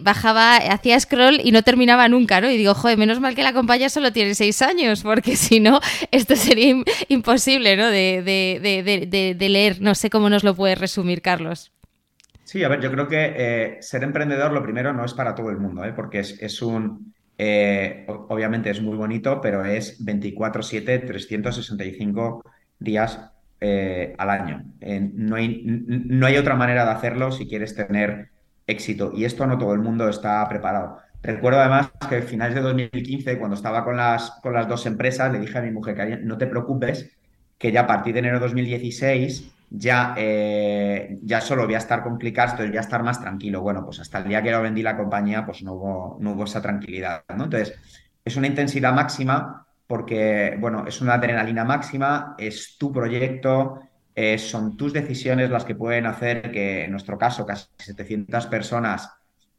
bajaba, 0.00 0.56
hacía 0.56 0.98
scroll 0.98 1.40
y 1.42 1.52
no 1.52 1.62
terminaba 1.62 2.08
nunca, 2.08 2.40
¿no? 2.40 2.50
Y 2.50 2.56
digo, 2.56 2.74
joder, 2.74 2.98
menos 2.98 3.20
mal 3.20 3.34
que 3.34 3.42
la 3.42 3.52
compañía 3.52 3.88
solo 3.88 4.12
tiene 4.12 4.34
seis 4.34 4.62
años, 4.62 5.02
porque 5.02 5.36
si 5.36 5.60
no, 5.60 5.80
esto 6.10 6.36
sería 6.36 6.74
imposible 7.08 7.76
¿no? 7.76 7.86
de, 7.88 8.22
de, 8.22 9.34
de 9.34 9.48
leer. 9.48 9.80
No 9.80 9.94
sé 9.94 10.10
cómo 10.10 10.30
nos 10.30 10.44
lo 10.44 10.54
puedes 10.54 10.78
resumir, 10.78 11.22
Carlos. 11.22 11.72
Sí, 12.52 12.62
a 12.64 12.68
ver, 12.68 12.82
yo 12.82 12.90
creo 12.90 13.08
que 13.08 13.32
eh, 13.34 13.78
ser 13.80 14.04
emprendedor 14.04 14.52
lo 14.52 14.62
primero 14.62 14.92
no 14.92 15.06
es 15.06 15.14
para 15.14 15.34
todo 15.34 15.48
el 15.48 15.56
mundo, 15.56 15.86
¿eh? 15.86 15.94
porque 15.96 16.18
es, 16.18 16.60
un, 16.60 17.14
eh, 17.38 18.04
obviamente 18.06 18.68
es 18.68 18.82
muy 18.82 18.94
bonito, 18.94 19.40
pero 19.40 19.64
es 19.64 20.04
24/7, 20.04 21.06
365 21.06 22.44
días 22.78 23.30
al 23.58 24.28
año. 24.28 24.64
no, 25.14 25.36
hay, 25.36 25.62
no 25.64 26.26
hay 26.26 26.36
otra 26.36 26.54
manera 26.54 26.84
de 26.84 26.90
hacerlo 26.90 27.32
si 27.32 27.48
quieres 27.48 27.74
tener 27.74 28.28
éxito 28.66 29.12
y 29.14 29.24
esto 29.24 29.46
no 29.46 29.56
todo 29.56 29.72
el 29.72 29.80
mundo 29.80 30.06
está 30.10 30.46
preparado. 30.46 30.98
Recuerdo 31.22 31.58
además 31.58 31.90
que 32.06 32.16
a 32.16 32.22
finales 32.22 32.54
de 32.54 32.60
2015, 32.60 33.38
cuando 33.38 33.56
estaba 33.56 33.82
con 33.82 33.96
las, 33.96 34.30
con 34.42 34.52
las 34.52 34.68
dos 34.68 34.84
empresas, 34.84 35.32
le 35.32 35.38
dije 35.38 35.56
a 35.56 35.62
mi 35.62 35.70
mujer 35.70 35.94
que 35.94 36.18
no 36.18 36.36
te 36.36 36.46
preocupes, 36.46 37.16
que 37.56 37.72
ya 37.72 37.82
a 37.82 37.86
partir 37.86 38.12
de 38.12 38.18
enero 38.18 38.40
de 38.40 38.44
2016 38.44 39.50
ya, 39.74 40.14
eh, 40.18 41.18
ya 41.22 41.40
solo 41.40 41.64
voy 41.64 41.74
a 41.74 41.78
estar 41.78 42.02
con 42.02 42.18
Clickars, 42.18 42.58
voy 42.58 42.76
a 42.76 42.80
estar 42.80 43.02
más 43.02 43.20
tranquilo. 43.20 43.62
Bueno, 43.62 43.84
pues 43.84 44.00
hasta 44.00 44.18
el 44.18 44.28
día 44.28 44.42
que 44.42 44.50
lo 44.50 44.60
vendí 44.60 44.82
la 44.82 44.96
compañía, 44.96 45.46
pues 45.46 45.62
no 45.62 45.72
hubo, 45.72 46.18
no 46.20 46.32
hubo 46.32 46.44
esa 46.44 46.60
tranquilidad, 46.60 47.24
¿no? 47.34 47.44
Entonces, 47.44 47.74
es 48.22 48.36
una 48.36 48.48
intensidad 48.48 48.92
máxima 48.92 49.66
porque, 49.86 50.56
bueno, 50.60 50.84
es 50.86 51.00
una 51.00 51.14
adrenalina 51.14 51.64
máxima, 51.64 52.34
es 52.38 52.76
tu 52.78 52.92
proyecto, 52.92 53.80
eh, 54.14 54.36
son 54.36 54.76
tus 54.76 54.92
decisiones 54.92 55.50
las 55.50 55.64
que 55.64 55.74
pueden 55.74 56.04
hacer 56.04 56.50
que, 56.50 56.84
en 56.84 56.90
nuestro 56.90 57.16
caso, 57.16 57.46
casi 57.46 57.66
700 57.78 58.46
personas, 58.48 59.10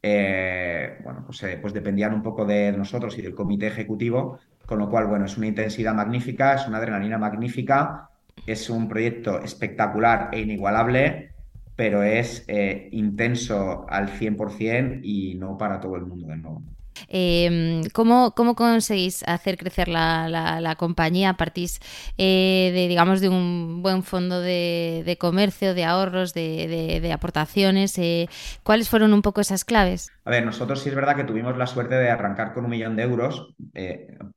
eh, 0.02 1.00
bueno, 1.04 1.24
pues, 1.26 1.44
pues 1.60 1.74
dependían 1.74 2.14
un 2.14 2.22
poco 2.22 2.46
de 2.46 2.72
nosotros 2.72 3.18
y 3.18 3.24
del 3.24 3.34
comité 3.34 3.68
ejecutivo, 3.68 4.40
con 4.66 4.78
lo 4.78 4.90
cual, 4.90 5.08
bueno, 5.08 5.26
es 5.26 5.38
una 5.38 5.48
intensidad 5.48 5.96
magnífica, 5.96 6.54
es 6.54 6.68
una 6.68 6.78
adrenalina 6.78 7.18
magnífica 7.18 8.10
es 8.46 8.70
un 8.70 8.90
proyecto 8.90 9.42
espectacular 9.42 10.30
e 10.32 10.42
inigualable, 10.42 11.34
pero 11.76 12.04
es 12.04 12.44
eh, 12.48 12.90
intenso 12.92 13.86
al 13.90 14.10
100% 14.10 15.02
y 15.04 15.36
no 15.36 15.58
para 15.58 15.80
todo 15.80 15.96
el 15.96 16.06
mundo 16.06 16.28
de 16.28 16.38
nuevo. 16.38 16.64
Em, 17.08 17.84
¿cómo, 17.92 18.34
conseguís 18.34 19.24
hacer 19.24 19.58
crecer 19.58 19.88
la, 19.88 20.76
compañía? 20.78 21.34
¿Partís 21.34 21.80
eh, 22.18 22.72
de, 22.74 22.88
digamos, 22.88 23.20
de 23.20 23.30
un 23.30 23.82
buen 23.82 24.04
fondo 24.04 24.40
de, 24.40 25.18
comercio, 25.20 25.74
de 25.74 25.86
ahorros, 25.86 26.36
de, 26.36 27.12
aportaciones? 27.12 27.98
Eh, 27.98 28.30
¿Cuáles 28.62 28.90
fueron 28.90 29.14
un 29.14 29.24
poco 29.24 29.42
esas 29.42 29.66
claves? 29.66 30.12
A 30.24 30.30
ver, 30.30 30.46
nosotros 30.46 30.82
sí 30.82 30.90
es 30.90 30.96
verdad 30.96 31.16
que 31.16 31.24
tuvimos 31.24 31.58
la 31.58 31.66
suerte 31.66 31.96
de 31.96 32.12
arrancar 32.12 32.54
con 32.54 32.66
un 32.66 32.72
millón 32.72 32.96
de 32.96 33.04
euros. 33.04 33.56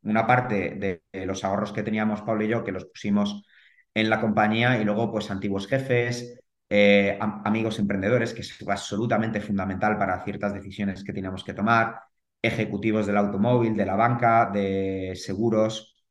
una 0.02 0.26
parte 0.26 1.02
de 1.12 1.26
los 1.26 1.44
ahorros 1.44 1.72
que 1.72 1.82
teníamos 1.82 2.22
Pablo 2.22 2.44
y 2.44 2.48
yo, 2.48 2.64
que 2.64 2.72
los 2.72 2.86
pusimos 2.86 3.44
en 3.96 4.10
la 4.10 4.20
compañía 4.20 4.78
y 4.78 4.84
luego 4.84 5.10
pues 5.10 5.30
antiguos 5.30 5.66
jefes, 5.66 6.38
eh, 6.68 7.18
amigos 7.18 7.78
emprendedores, 7.78 8.34
que 8.34 8.42
es 8.42 8.68
absolutamente 8.68 9.40
fundamental 9.40 9.96
para 9.96 10.22
ciertas 10.22 10.52
decisiones 10.52 11.02
que 11.02 11.14
teníamos 11.14 11.42
que 11.42 11.54
tomar, 11.54 12.02
ejecutivos 12.42 13.06
del 13.06 13.16
automóvil, 13.16 13.74
de 13.74 13.86
la 13.86 13.96
banca, 13.96 14.50
de 14.52 15.14
seguros, 15.16 16.04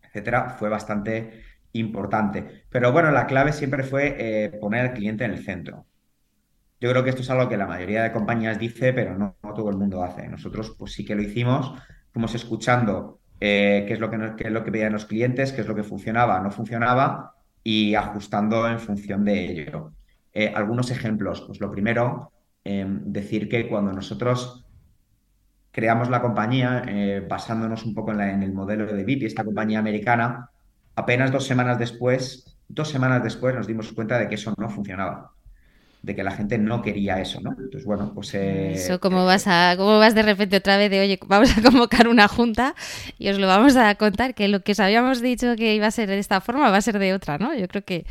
etcétera, 0.00 0.50
fue 0.50 0.68
bastante 0.68 1.42
importante. 1.72 2.66
Pero 2.70 2.92
bueno, 2.92 3.10
la 3.10 3.26
clave 3.26 3.52
siempre 3.52 3.82
fue 3.82 4.14
eh, 4.16 4.50
poner 4.60 4.82
al 4.82 4.92
cliente 4.94 5.24
en 5.24 5.32
el 5.32 5.44
centro. 5.44 5.86
Yo 6.80 6.88
creo 6.88 7.02
que 7.02 7.10
esto 7.10 7.22
es 7.22 7.30
algo 7.30 7.48
que 7.48 7.56
la 7.56 7.66
mayoría 7.66 8.04
de 8.04 8.12
compañías 8.12 8.60
dice, 8.60 8.92
pero 8.92 9.18
no, 9.18 9.36
no 9.42 9.54
todo 9.54 9.70
el 9.70 9.76
mundo 9.76 10.04
hace. 10.04 10.28
Nosotros 10.28 10.76
pues 10.78 10.92
sí 10.92 11.04
que 11.04 11.16
lo 11.16 11.22
hicimos, 11.22 11.72
fuimos 12.12 12.32
escuchando 12.36 13.18
eh, 13.40 13.84
qué, 13.86 13.94
es 13.94 14.00
lo 14.00 14.10
que, 14.10 14.16
es 14.38 14.52
lo 14.52 14.64
que 14.64 14.70
veían 14.70 14.92
los 14.92 15.06
clientes, 15.06 15.52
qué 15.52 15.60
es 15.60 15.68
lo 15.68 15.74
que 15.74 15.82
funcionaba, 15.82 16.40
no 16.40 16.50
funcionaba 16.50 17.34
y 17.62 17.94
ajustando 17.94 18.68
en 18.68 18.78
función 18.80 19.24
de 19.24 19.44
ello. 19.44 19.92
Eh, 20.32 20.52
algunos 20.54 20.90
ejemplos, 20.90 21.42
pues 21.46 21.60
lo 21.60 21.70
primero, 21.70 22.32
em, 22.64 23.00
decir 23.04 23.48
que 23.48 23.68
cuando 23.68 23.92
nosotros 23.92 24.64
creamos 25.70 26.10
la 26.10 26.20
compañía, 26.20 26.82
eh, 26.86 27.24
basándonos 27.28 27.84
un 27.84 27.94
poco 27.94 28.12
en, 28.12 28.42
el 28.42 28.52
modelo 28.52 28.86
de 28.86 29.04
VIP, 29.04 29.24
esta 29.24 29.44
compañía 29.44 29.78
americana, 29.78 30.50
apenas 30.96 31.30
dos 31.32 31.46
semanas 31.46 31.78
después, 31.78 32.58
dos 32.68 32.88
semanas 32.88 33.22
después 33.22 33.54
nos 33.54 33.66
dimos 33.66 33.92
cuenta 33.92 34.18
de 34.18 34.28
que 34.28 34.34
eso 34.34 34.54
no 34.58 34.68
funcionaba 34.68 35.32
de 36.02 36.14
que 36.14 36.22
la 36.22 36.30
gente 36.30 36.58
no 36.58 36.82
quería 36.82 37.20
eso, 37.20 37.40
¿no? 37.40 37.50
Entonces, 37.50 37.84
bueno, 37.84 38.12
pues... 38.14 38.34
Eh, 38.34 38.72
eso, 38.72 39.00
¿cómo 39.00 39.24
vas, 39.24 39.46
a, 39.46 39.74
¿cómo 39.76 39.98
vas 39.98 40.14
de 40.14 40.22
repente 40.22 40.56
otra 40.56 40.76
vez 40.76 40.90
de, 40.90 41.00
oye, 41.00 41.18
vamos 41.26 41.56
a 41.56 41.62
convocar 41.62 42.08
una 42.08 42.28
junta 42.28 42.74
y 43.18 43.28
os 43.28 43.38
lo 43.38 43.46
vamos 43.46 43.76
a 43.76 43.94
contar, 43.96 44.34
que 44.34 44.48
lo 44.48 44.60
que 44.60 44.72
os 44.72 44.80
habíamos 44.80 45.20
dicho 45.20 45.56
que 45.56 45.74
iba 45.74 45.86
a 45.86 45.90
ser 45.90 46.08
de 46.08 46.18
esta 46.18 46.40
forma 46.40 46.70
va 46.70 46.76
a 46.76 46.82
ser 46.82 46.98
de 46.98 47.14
otra, 47.14 47.38
¿no? 47.38 47.54
Yo 47.54 47.68
creo 47.68 47.84
que... 47.84 48.06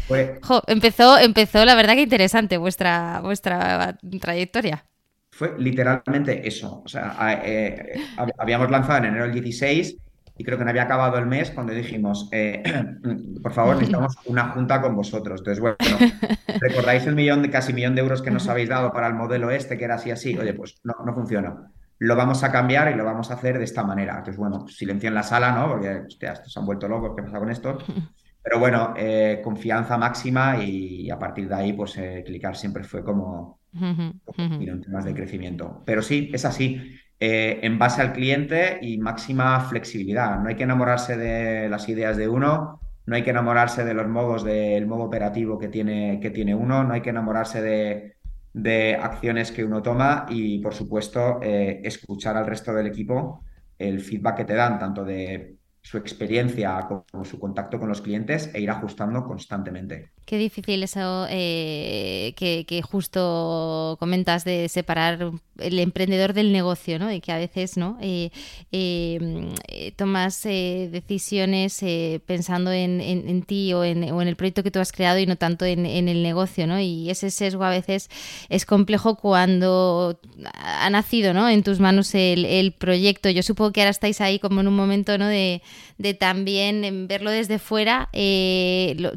empezó, 0.68 1.18
empezó, 1.18 1.66
la 1.66 1.76
verdad 1.76 1.96
que 1.96 2.02
interesante 2.02 2.58
vuestra, 2.58 3.22
vuestra 3.22 3.98
trayectoria. 4.20 4.86
Fue 5.32 5.54
literalmente 5.58 6.48
eso. 6.48 6.82
O 6.84 6.88
sea, 6.88 7.42
eh, 7.46 8.02
habíamos 8.38 8.72
lanzado 8.72 9.00
en 9.00 9.06
enero 9.06 9.26
del 9.26 9.42
16 9.42 9.98
y 10.38 10.44
creo 10.44 10.58
que 10.58 10.64
no 10.64 10.70
había 10.70 10.84
acabado 10.84 11.18
el 11.18 11.26
mes 11.26 11.52
cuando 11.52 11.74
dijimos, 11.74 12.30
eh, 12.32 12.64
por 13.42 13.54
favor, 13.54 13.76
necesitamos 13.76 14.16
una 14.26 14.50
junta 14.50 14.82
con 14.82 14.96
vosotros. 14.96 15.42
Entonces, 15.42 15.60
bueno, 15.60 15.78
¿recordáis 16.60 17.06
el 17.06 17.16
millón 17.16 17.42
de 17.42 17.50
casi 17.50 17.74
millón 17.74 17.96
de 17.96 18.02
euros 18.02 18.22
que 18.22 18.32
nos 18.32 18.48
habéis 18.48 18.70
dado 18.70 18.92
para 18.92 19.08
el 19.08 19.14
modelo 19.14 19.50
este, 19.50 19.78
que 19.78 19.86
era 19.86 19.96
así, 19.96 20.12
así? 20.12 20.38
Oye, 20.38 20.54
pues 20.54 20.80
no, 20.84 20.96
no 21.06 21.14
funciona. 21.14 21.72
Lo 22.00 22.16
vamos 22.16 22.44
a 22.44 22.52
cambiar 22.52 22.92
y 22.92 22.96
lo 22.96 23.04
vamos 23.04 23.32
a 23.32 23.34
hacer 23.34 23.58
de 23.58 23.64
esta 23.64 23.84
manera. 23.84 24.14
Entonces, 24.14 24.38
bueno, 24.38 24.68
silencio 24.68 25.08
en 25.08 25.16
la 25.16 25.24
sala, 25.24 25.52
¿no? 25.52 25.70
Porque, 25.70 26.04
hostia, 26.08 26.34
estos 26.34 26.54
se 26.54 26.60
han 26.60 26.66
vuelto 26.66 26.88
locos, 26.88 27.14
¿qué 27.16 27.24
pasa 27.24 27.40
con 27.40 27.50
esto? 27.50 27.78
Pero 28.44 28.60
bueno, 28.60 28.94
eh, 28.96 29.42
confianza 29.44 29.98
máxima 29.98 30.64
y 30.64 31.10
a 31.10 31.20
partir 31.20 31.50
de 31.50 31.56
ahí, 31.56 31.74
pues 31.74 31.98
eh, 31.98 32.24
clicar 32.26 32.56
siempre 32.56 32.86
fue 32.86 33.04
como, 33.04 33.60
como 33.74 34.24
en 34.38 34.82
temas 34.82 35.04
de 35.04 35.14
crecimiento. 35.14 35.84
Pero 35.86 36.02
sí, 36.02 36.32
es 36.34 36.46
así. 36.46 36.98
Eh, 37.20 37.60
en 37.64 37.80
base 37.80 38.04
al 38.04 38.14
cliente 38.14 38.78
y 38.80 39.00
máxima 39.00 39.60
flexibilidad. 39.62 40.40
No 40.40 40.50
hay 40.50 40.56
que 40.56 40.64
enamorarse 40.64 41.18
de 41.18 41.68
las 41.68 41.90
ideas 41.90 42.16
de 42.16 42.28
uno, 42.28 42.80
no 43.08 43.16
hay 43.16 43.24
que 43.24 43.32
enamorarse 43.32 43.84
de 43.84 43.96
los 43.96 44.08
modos 44.08 44.44
del 44.44 44.86
modo 44.86 45.06
operativo 45.06 45.58
que 45.58 45.68
tiene, 45.68 46.20
que 46.22 46.30
tiene 46.30 46.54
uno, 46.54 46.84
no 46.84 46.94
hay 46.94 47.02
que 47.02 47.10
enamorarse 47.10 47.62
de, 48.54 48.96
acciones 49.02 49.52
que 49.52 49.64
uno 49.64 49.82
toma 49.82 50.26
y, 50.30 50.60
por 50.60 50.74
supuesto, 50.76 51.40
eh, 51.42 51.82
escuchar 51.84 52.38
al 52.38 52.46
resto 52.46 52.74
del 52.74 52.88
equipo 52.88 53.44
el 53.80 54.00
feedback 54.00 54.38
que 54.38 54.46
te 54.46 54.54
dan, 54.56 54.78
tanto 54.80 55.04
de 55.04 55.57
su 55.88 55.98
experiencia 55.98 56.86
como 56.90 57.24
su 57.24 57.40
contacto 57.40 57.80
con 57.80 57.88
los 57.88 58.02
clientes 58.02 58.50
e 58.54 58.60
ir 58.60 58.70
ajustando 58.70 59.24
constantemente. 59.24 60.12
Qué 60.26 60.38
difícil 60.38 60.84
eso 60.84 61.26
eh, 61.30 62.34
que, 62.36 62.82
justo 62.82 63.96
comentas 63.98 64.44
de 64.44 64.68
separar 64.68 65.32
el 65.58 65.80
emprendedor 65.80 66.34
del 66.34 66.52
negocio, 66.52 67.00
¿no? 67.00 67.10
Y 67.14 67.22
que 67.22 67.32
a 67.32 67.38
veces, 67.38 67.78
¿no? 67.78 67.98
Eh, 68.02 68.32
eh, 68.74 69.94
tomas 69.96 70.44
decisiones 70.44 71.80
pensando 72.26 72.74
en, 72.74 73.42
ti 73.44 73.74
o 73.74 73.86
en, 73.86 74.04
el 74.04 74.36
proyecto 74.36 74.64
que 74.64 74.72
tú 74.72 74.80
has 74.80 74.92
creado 74.92 75.20
y 75.20 75.26
no 75.26 75.38
tanto 75.38 75.64
en, 75.64 75.86
el 75.86 76.22
negocio, 76.22 76.68
¿no? 76.68 76.78
Y 76.82 77.10
ese 77.10 77.32
sesgo 77.32 77.64
a 77.64 77.70
veces 77.70 78.10
es 78.50 78.66
complejo 78.66 79.16
cuando 79.16 80.20
ha 80.54 80.90
nacido, 80.90 81.34
¿no? 81.34 81.48
En 81.48 81.64
tus 81.64 81.80
manos 81.80 82.14
el, 82.14 82.74
proyecto. 82.78 83.30
Yo 83.30 83.44
supongo 83.44 83.72
que 83.72 83.80
ahora 83.80 83.92
estáis 83.92 84.20
ahí 84.20 84.40
como 84.40 84.60
en 84.60 84.68
un 84.68 84.76
momento, 84.76 85.18
¿no? 85.18 85.28
De, 85.28 85.62
también 86.20 87.08
verlo 87.08 87.32
desde 87.32 87.60
fuera. 87.60 88.10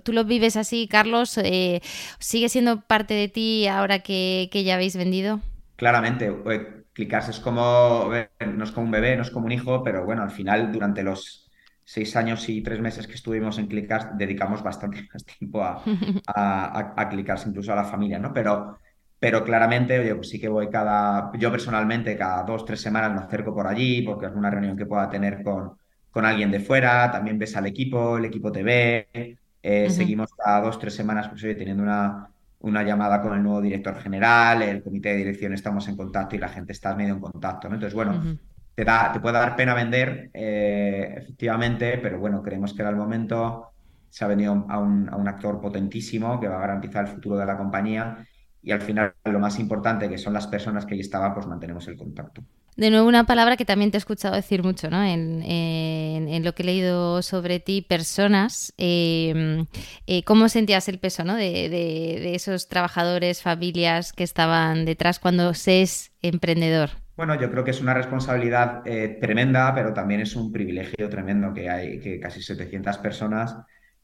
tú 0.04 0.12
lo 0.12 0.24
vives 0.24 0.56
así, 0.56 0.88
Carlos, 0.88 1.38
eh, 1.38 1.80
¿sigue 2.18 2.48
siendo 2.48 2.80
parte 2.80 3.14
de 3.14 3.28
ti 3.28 3.66
ahora 3.66 4.00
que, 4.00 4.48
ya 4.52 4.74
habéis 4.74 4.96
vendido? 4.96 5.40
Claramente. 5.76 6.26
Eh, 6.50 6.80
Clicars 6.92 7.28
es 7.28 7.40
como, 7.40 8.10
no 8.54 8.64
es 8.64 8.72
como 8.72 8.86
un 8.86 8.90
bebé, 8.90 9.16
no 9.16 9.22
es 9.22 9.30
como 9.30 9.46
un 9.46 9.52
hijo, 9.52 9.82
pero 9.82 10.04
bueno, 10.04 10.22
al 10.22 10.30
final 10.30 10.72
durante 10.72 11.02
los 11.02 11.50
seis 11.84 12.14
años 12.14 12.48
y 12.48 12.62
tres 12.62 12.80
meses 12.80 13.06
que 13.08 13.14
estuvimos 13.14 13.58
en 13.58 13.66
Clicars 13.66 14.16
dedicamos 14.16 14.62
bastante 14.62 15.08
más 15.12 15.24
tiempo 15.24 15.62
a, 15.62 15.82
a, 16.26 16.94
a, 16.96 17.40
incluso 17.46 17.72
a 17.72 17.76
la 17.76 17.84
familia, 17.84 18.18
¿no? 18.18 18.32
Pero, 18.32 18.78
pero 19.18 19.42
claramente, 19.44 19.98
oye, 19.98 20.14
pues 20.14 20.28
sí 20.28 20.40
que 20.40 20.48
voy 20.48 20.68
cada, 20.68 21.32
yo 21.38 21.50
personalmente 21.50 22.16
cada 22.16 22.42
dos, 22.44 22.64
tres 22.64 22.80
semanas 22.80 23.12
me 23.12 23.20
acerco 23.20 23.54
por 23.54 23.66
allí 23.66 24.02
porque 24.02 24.26
es 24.26 24.32
una 24.32 24.50
reunión 24.50 24.76
que 24.76 24.86
pueda 24.86 25.08
tener 25.08 25.42
con, 25.42 25.79
con 26.10 26.24
alguien 26.24 26.50
de 26.50 26.60
fuera, 26.60 27.10
también 27.10 27.38
ves 27.38 27.56
al 27.56 27.66
equipo, 27.66 28.18
el 28.18 28.24
equipo 28.24 28.50
te 28.50 28.62
ve, 28.62 29.36
eh, 29.62 29.90
seguimos 29.90 30.32
cada 30.34 30.60
dos, 30.60 30.78
tres 30.78 30.94
semanas 30.94 31.28
pues, 31.28 31.42
oye, 31.44 31.54
teniendo 31.54 31.82
una, 31.82 32.30
una 32.60 32.82
llamada 32.82 33.22
con 33.22 33.34
el 33.34 33.42
nuevo 33.42 33.60
director 33.60 33.96
general, 34.00 34.62
el 34.62 34.82
comité 34.82 35.10
de 35.10 35.16
dirección 35.16 35.52
estamos 35.52 35.86
en 35.88 35.96
contacto 35.96 36.36
y 36.36 36.38
la 36.38 36.48
gente 36.48 36.72
está 36.72 36.94
medio 36.94 37.14
en 37.14 37.20
contacto, 37.20 37.68
¿no? 37.68 37.74
Entonces, 37.74 37.94
bueno, 37.94 38.38
te, 38.74 38.84
da, 38.84 39.12
te 39.12 39.20
puede 39.20 39.38
dar 39.38 39.56
pena 39.56 39.74
vender, 39.74 40.30
eh, 40.34 41.14
efectivamente, 41.18 41.98
pero 41.98 42.18
bueno, 42.18 42.42
creemos 42.42 42.74
que 42.74 42.82
era 42.82 42.90
el 42.90 42.96
momento, 42.96 43.70
se 44.08 44.24
ha 44.24 44.28
venido 44.28 44.66
a 44.68 44.78
un, 44.78 45.08
a 45.08 45.16
un, 45.16 45.28
actor 45.28 45.60
potentísimo 45.60 46.40
que 46.40 46.48
va 46.48 46.56
a 46.56 46.60
garantizar 46.60 47.06
el 47.06 47.12
futuro 47.12 47.36
de 47.36 47.46
la 47.46 47.56
compañía 47.56 48.26
y 48.62 48.72
al 48.72 48.80
final 48.82 49.14
lo 49.24 49.38
más 49.38 49.58
importante, 49.58 50.08
que 50.08 50.18
son 50.18 50.32
las 50.32 50.46
personas 50.46 50.84
que 50.84 50.94
ahí 50.94 51.00
estaban, 51.00 51.32
pues 51.32 51.46
mantenemos 51.46 51.86
el 51.88 51.96
contacto. 51.96 52.42
De 52.80 52.88
nuevo, 52.88 53.06
una 53.06 53.24
palabra 53.24 53.58
que 53.58 53.66
también 53.66 53.90
te 53.90 53.98
he 53.98 54.00
escuchado 54.00 54.34
decir 54.34 54.62
mucho, 54.62 54.88
¿no? 54.88 55.04
En, 55.04 56.42
lo 56.42 56.54
que 56.54 56.62
he 56.62 56.64
leído 56.64 57.20
sobre 57.20 57.60
ti, 57.60 57.82
personas. 57.82 58.72
Em, 58.78 59.66
eh, 60.06 60.24
¿Cómo 60.24 60.48
sentías 60.48 60.88
el 60.88 60.98
peso, 60.98 61.22
¿no? 61.22 61.36
De, 61.36 62.34
esos 62.34 62.68
trabajadores, 62.68 63.42
familias 63.42 64.14
que 64.14 64.24
estaban 64.24 64.86
detrás 64.86 65.18
cuando 65.18 65.52
se 65.52 65.82
es 65.82 66.12
emprendedor? 66.22 66.88
Bueno, 67.18 67.38
yo 67.38 67.50
creo 67.50 67.64
que 67.64 67.72
es 67.72 67.82
una 67.82 67.92
responsabilidad 67.92 68.80
eh, 68.86 69.18
tremenda, 69.20 69.74
pero 69.74 69.92
también 69.92 70.22
es 70.22 70.34
un 70.34 70.50
privilegio 70.50 71.10
tremendo 71.10 71.52
que 71.52 71.68
hay 71.68 72.00
que 72.00 72.18
casi 72.18 72.40
700 72.40 72.96
personas 72.96 73.56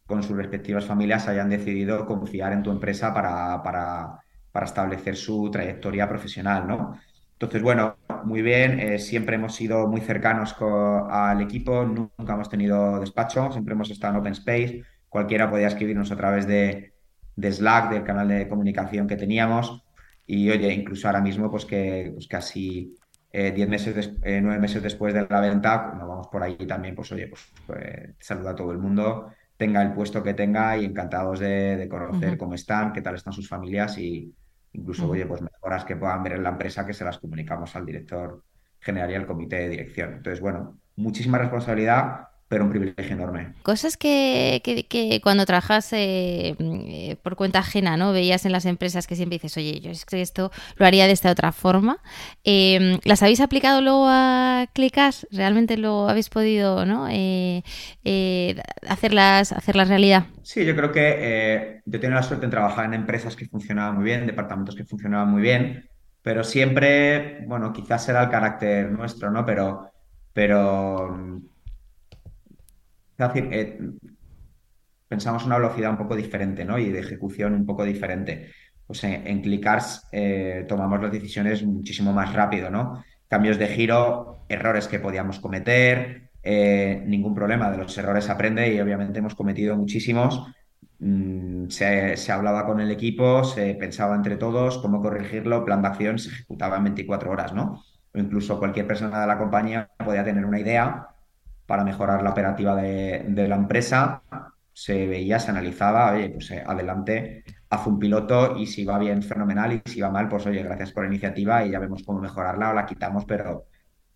con 0.05 0.23
sus 0.23 0.37
respectivas 0.37 0.85
familias 0.85 1.29
hayan 1.29 1.49
decidido 1.49 2.05
confiar 2.05 2.53
en 2.53 2.63
tu 2.63 2.71
empresa 2.71 3.15
para, 3.15 3.63
para, 3.63 4.19
para 4.53 4.67
establecer 4.67 5.17
su 5.17 5.51
trayectoria 5.51 6.07
profesional, 6.07 6.69
¿no? 6.69 7.01
Entonces, 7.37 7.63
bueno, 7.63 7.97
muy 8.27 8.43
bien, 8.43 8.81
eh, 8.81 8.99
siempre 8.99 9.37
hemos 9.37 9.55
sido 9.55 9.87
muy 9.87 10.01
cercanos 10.01 10.57
al 10.61 11.41
equipo, 11.41 11.85
nunca 11.85 12.35
hemos 12.35 12.49
tenido 12.49 12.99
despacho, 12.99 13.53
siempre 13.53 13.75
hemos 13.75 13.91
estado 13.91 14.15
en 14.15 14.21
Open 14.21 14.33
Space, 14.33 14.83
cualquiera 15.09 15.49
podía 15.49 15.69
escribirnos 15.69 16.11
a 16.11 16.17
través 16.17 16.47
de, 16.47 16.93
Slack, 17.41 17.93
del 17.93 18.03
canal 18.03 18.29
de 18.29 18.49
comunicación 18.49 19.07
que 19.07 19.17
teníamos, 19.17 19.85
y 20.27 20.51
oye, 20.51 20.73
incluso 20.73 21.07
ahora 21.07 21.21
mismo, 21.21 21.51
pues 21.51 21.65
que 21.65 22.11
pues 22.13 22.27
casi 22.27 22.97
eh, 23.33 23.53
diez 23.53 23.69
meses, 23.69 24.13
eh, 24.25 24.41
nueve 24.43 24.59
meses 24.59 24.83
después 24.83 25.15
de 25.15 25.25
la 25.29 25.41
venta, 25.41 25.93
nos 25.97 26.09
vamos 26.09 26.27
por 26.27 26.43
ahí 26.43 26.57
también, 26.67 26.97
pues 26.97 27.13
oye, 27.13 27.29
pues, 27.29 27.53
pues 27.65 28.17
saluda 28.19 28.51
a 28.51 28.57
todo 28.57 28.73
el 28.73 28.79
mundo, 28.79 29.29
tenga 29.57 29.83
el 29.83 29.93
puesto 29.93 30.23
que 30.23 30.35
tenga 30.35 30.77
y 30.77 30.85
encantados 30.85 31.39
de, 31.39 31.87
conocer 31.89 32.37
cómo 32.37 32.55
están, 32.55 32.93
qué 32.93 33.03
tal 33.03 33.15
están 33.15 33.33
sus 33.33 33.49
familias 33.49 33.97
y 33.99 34.35
Incluso, 34.77 35.09
oye, 35.09 35.25
pues 35.25 35.41
mejoras 35.41 35.87
que 35.87 35.97
puedan 35.97 36.23
ver 36.23 36.35
en 36.35 36.43
la 36.43 36.51
empresa 36.51 36.87
que 36.87 36.93
se 36.93 37.05
las 37.05 37.19
comunicamos 37.19 37.75
al 37.77 37.87
director 37.87 38.45
general 38.79 39.11
y 39.11 39.15
al 39.15 39.27
comité 39.27 39.57
de 39.57 39.69
dirección. 39.71 40.13
Entonces, 40.15 40.41
bueno, 40.41 40.79
muchísima 40.97 41.39
responsabilidad, 41.39 42.29
pero 42.49 42.65
un 42.65 42.71
privilegio 42.71 43.15
enorme. 43.15 43.55
Cosas 43.63 43.97
que, 43.97 44.63
que, 44.89 45.21
cuando 45.21 45.47
trabajas 45.47 45.89
eh, 45.93 46.55
mm, 46.59 47.23
por 47.23 47.35
cuenta 47.35 47.59
ajena, 47.59 47.97
¿no? 47.97 48.13
Veías 48.13 48.47
en 48.47 48.53
las 48.53 48.67
empresas 48.67 49.07
que 49.07 49.17
siempre 49.17 49.37
dices, 49.37 49.57
oye, 49.57 49.81
yo 49.81 49.91
es 49.91 50.05
que 50.05 50.21
esto 50.21 50.53
lo 50.77 50.87
haría 50.87 51.07
de 51.07 51.13
esta 51.13 51.31
otra 51.31 51.51
forma. 51.51 51.99
Em, 52.45 53.01
¿Las 53.05 53.23
habéis 53.23 53.41
aplicado 53.41 53.81
luego 53.81 54.07
a 54.09 54.67
Clicas? 54.73 55.27
¿Realmente 55.33 55.77
lo 55.77 56.09
habéis 56.09 56.29
podido 56.29 56.87
¿no? 56.87 57.09
Eh, 57.11 57.65
eh, 58.05 58.63
hacerlas, 58.87 59.53
hacerlas 59.53 59.89
realidad? 59.89 60.27
Sí, 60.43 60.65
yo 60.65 60.77
creo 60.77 60.93
que 60.93 61.81
yo 61.85 62.01
tengo 62.01 62.15
la 62.15 62.23
suerte 62.23 62.45
en 62.45 62.51
trabajar 62.51 62.85
en 62.85 62.95
empresas 62.95 63.35
que 63.35 63.47
funcionaban 63.47 63.97
muy 63.97 64.05
bien, 64.05 64.27
departamentos 64.27 64.77
que 64.77 64.85
funcionaban 64.85 65.31
muy 65.31 65.43
bien, 65.43 65.89
pero 66.23 66.45
siempre, 66.45 67.45
bueno, 67.47 67.73
quizás 67.73 68.09
era 68.09 68.23
el 68.23 68.31
carácter 68.31 68.91
nuestro, 68.91 69.31
¿no? 69.31 69.45
Pero, 69.45 69.91
pero 70.33 71.41
eh, 73.19 73.79
pensamos 75.09 75.45
una 75.45 75.57
velocidad 75.57 75.91
un 75.91 75.99
poco 75.99 76.17
diferente, 76.17 76.65
¿no? 76.65 76.79
Y 76.79 76.91
de 76.91 77.01
ejecución 77.01 77.55
un 77.55 77.67
poco 77.67 77.85
diferente. 77.85 78.51
Pues 78.87 79.03
en, 79.05 79.27
en 79.27 79.61
eh, 80.13 80.65
tomamos 80.69 81.01
las 81.03 81.13
decisiones 81.13 81.63
muchísimo 81.65 82.13
más 82.13 82.33
rápido, 82.33 82.71
¿no? 82.71 83.05
Cambios 83.29 83.59
de 83.59 83.67
giro, 83.69 84.45
errores 84.49 84.87
que 84.87 85.01
podíamos 85.01 85.41
cometer, 85.41 86.31
eh, 86.43 87.03
ningún 87.05 87.35
problema, 87.35 87.71
de 87.71 87.79
los 87.79 87.99
errores 87.99 88.31
aprende 88.31 88.73
y 88.73 88.81
obviamente 88.81 89.19
hemos 89.19 89.35
cometido 89.35 89.77
muchísimos. 89.77 90.47
Mm, 90.99 91.69
se, 91.69 92.17
se, 92.17 92.33
hablaba 92.33 92.65
con 92.65 92.81
el 92.81 92.91
equipo, 92.91 93.43
se 93.45 93.75
pensaba 93.75 94.15
entre 94.15 94.37
todos 94.37 94.79
cómo 94.79 95.03
corregirlo, 95.03 95.65
plan 95.65 95.83
de 95.83 95.89
acción 95.89 96.19
se 96.19 96.31
ejecutaba 96.31 96.77
en 96.77 96.85
24 96.85 97.31
horas, 97.31 97.53
¿no? 97.53 97.83
O 98.15 98.19
incluso 98.19 98.59
cualquier 98.59 98.87
persona 98.87 99.21
de 99.21 99.27
la 99.27 99.39
compañía 99.39 99.91
podía 100.05 100.25
tener 100.25 100.45
una 100.45 100.61
idea 100.61 101.09
para 101.67 101.85
mejorar 101.85 102.23
la 102.23 102.31
operativa 102.31 102.77
de, 102.77 103.49
la 103.49 103.57
empresa, 103.57 104.23
se 104.73 105.07
veía, 105.07 105.39
se 105.39 105.51
analizaba, 105.51 106.13
oye, 106.13 106.31
pues 106.31 106.51
eh, 106.53 106.63
adelante, 106.67 107.45
haz 107.71 107.87
un 107.87 107.99
piloto 107.99 108.57
y 108.57 108.67
si 108.67 108.85
va 108.85 108.99
bien, 108.99 109.23
fenomenal, 109.23 109.73
y 109.73 109.91
si 109.91 110.01
va 110.01 110.11
mal, 110.11 110.29
pues 110.29 110.47
oye, 110.47 110.63
gracias 110.63 110.93
por 110.93 111.05
la 111.05 111.09
iniciativa 111.09 111.65
y 111.65 111.71
ya 111.71 111.79
vemos 111.79 112.03
cómo 112.05 112.21
mejorarla 112.21 112.71
o 112.71 112.75
la 112.75 112.87
quitamos, 112.87 113.25
pero, 113.25 113.67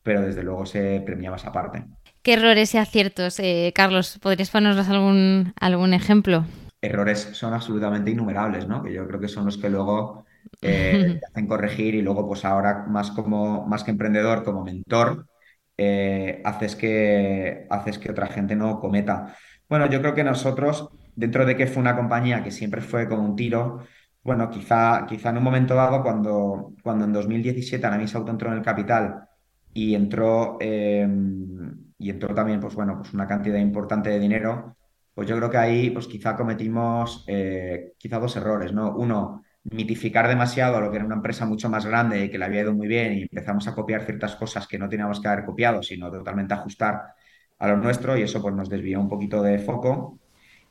pero 0.02 0.22
desde 0.22 0.42
luego 0.42 0.64
se 0.64 1.02
premiaba 1.04 1.36
esa 1.36 1.52
parte. 1.52 1.84
¿Qué 2.22 2.34
errores 2.34 2.74
y 2.74 2.78
aciertos, 2.78 3.40
eh, 3.40 3.72
Carlos? 3.74 4.18
¿Podrías 4.20 4.50
ponernos 4.50 4.88
algún, 4.88 5.54
algún 5.58 5.94
ejemplo? 5.94 6.44
Errores 6.82 7.30
son 7.32 7.54
absolutamente 7.54 8.10
innumerables, 8.10 8.68
¿no? 8.68 8.82
Que 8.82 8.92
yo 8.92 9.06
creo 9.06 9.20
que 9.20 9.28
son 9.28 9.46
los 9.46 9.56
que 9.56 9.70
luego 9.70 10.24
eh, 10.62 11.18
te 11.18 11.26
hacen 11.26 11.46
corregir 11.46 11.94
y 11.94 12.02
luego, 12.02 12.28
pues 12.28 12.44
ahora 12.44 12.84
más 12.88 13.10
como 13.10 13.66
más 13.66 13.84
que 13.84 13.90
emprendedor, 13.90 14.44
como 14.44 14.64
mentor, 14.64 15.26
eh, 15.82 16.42
haces, 16.44 16.76
que, 16.76 17.66
haces 17.70 17.98
que 17.98 18.10
otra 18.10 18.26
gente 18.26 18.54
no 18.54 18.78
cometa. 18.78 19.34
Bueno, 19.66 19.86
yo 19.88 20.00
creo 20.02 20.14
que 20.14 20.22
nosotros, 20.22 20.90
dentro 21.16 21.46
de 21.46 21.56
que 21.56 21.66
fue 21.66 21.80
una 21.80 21.96
compañía 21.96 22.44
que 22.44 22.50
siempre 22.50 22.82
fue 22.82 23.08
como 23.08 23.24
un 23.24 23.34
tiro, 23.34 23.80
bueno, 24.22 24.50
quizá, 24.50 25.06
quizá 25.08 25.30
en 25.30 25.38
un 25.38 25.44
momento 25.44 25.74
dado, 25.74 26.02
cuando, 26.02 26.74
cuando 26.82 27.06
en 27.06 27.14
2017 27.14 27.86
Anamis 27.86 28.14
Auto 28.14 28.30
entró 28.30 28.50
en 28.50 28.58
el 28.58 28.62
capital 28.62 29.26
y 29.72 29.94
entró, 29.94 30.58
em, 30.60 31.92
y 31.98 32.10
entró 32.10 32.34
también, 32.34 32.60
pues 32.60 32.74
bueno, 32.74 32.98
pues 32.98 33.14
una 33.14 33.26
cantidad 33.26 33.58
importante 33.58 34.10
de 34.10 34.20
dinero, 34.20 34.76
pues 35.14 35.28
yo 35.28 35.36
creo 35.36 35.48
que 35.50 35.56
ahí, 35.58 35.90
pues 35.90 36.06
quizá 36.06 36.36
cometimos 36.36 37.24
eh, 37.26 37.94
quizá 37.96 38.18
dos 38.18 38.36
errores, 38.36 38.72
¿no? 38.74 38.94
Uno, 38.96 39.42
mitificar 39.64 40.26
demasiado 40.28 40.76
a 40.76 40.80
lo 40.80 40.90
que 40.90 40.96
era 40.96 41.06
una 41.06 41.16
empresa 41.16 41.44
mucho 41.46 41.68
más 41.68 41.84
grande 41.86 42.24
y 42.24 42.30
que 42.30 42.38
le 42.38 42.46
había 42.46 42.62
ido 42.62 42.72
muy 42.72 42.88
bien 42.88 43.14
y 43.14 43.22
empezamos 43.22 43.68
a 43.68 43.74
copiar 43.74 44.04
ciertas 44.04 44.36
cosas 44.36 44.66
que 44.66 44.78
no 44.78 44.88
teníamos 44.88 45.20
que 45.20 45.28
haber 45.28 45.44
copiado, 45.44 45.82
sino 45.82 46.10
totalmente 46.10 46.54
ajustar 46.54 47.14
a 47.58 47.68
lo 47.68 47.76
nuestro 47.76 48.16
y 48.16 48.22
eso 48.22 48.40
pues 48.40 48.54
nos 48.54 48.68
desvió 48.68 49.00
un 49.00 49.08
poquito 49.08 49.42
de 49.42 49.58
foco. 49.58 50.18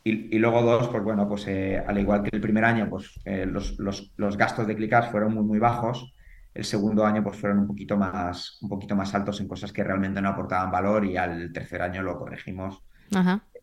Y, 0.04 0.40
luego 0.40 0.64
dos, 0.64 0.88
pues 0.88 1.04
bueno, 1.04 1.28
pues 1.28 1.46
eh, 1.48 1.84
al 1.86 2.00
igual 2.00 2.24
que 2.24 2.30
el 2.34 2.42
primer 2.42 2.66
año, 2.66 2.90
pues 2.90 3.20
eh, 3.26 3.46
los, 3.46 3.78
los, 3.78 4.12
los, 4.16 4.38
gastos 4.38 4.66
de 4.66 4.76
Clickas 4.76 5.12
fueron 5.12 5.36
muy, 5.36 5.44
muy 5.44 5.60
bajos. 5.60 6.16
El 6.54 6.64
segundo 6.64 7.06
año 7.06 7.22
pues 7.24 7.38
fueron 7.38 7.60
un 7.60 7.68
poquito, 7.68 7.96
más, 7.96 8.58
un 8.62 8.70
poquito 8.70 8.96
más 8.96 9.14
altos 9.14 9.40
en 9.40 9.48
cosas 9.48 9.72
que 9.72 9.84
realmente 9.84 10.20
no 10.22 10.30
aportaban 10.30 10.72
valor 10.72 11.06
y 11.06 11.16
al 11.16 11.52
tercer 11.54 11.82
año 11.84 12.02
lo 12.02 12.18
corregimos 12.18 12.82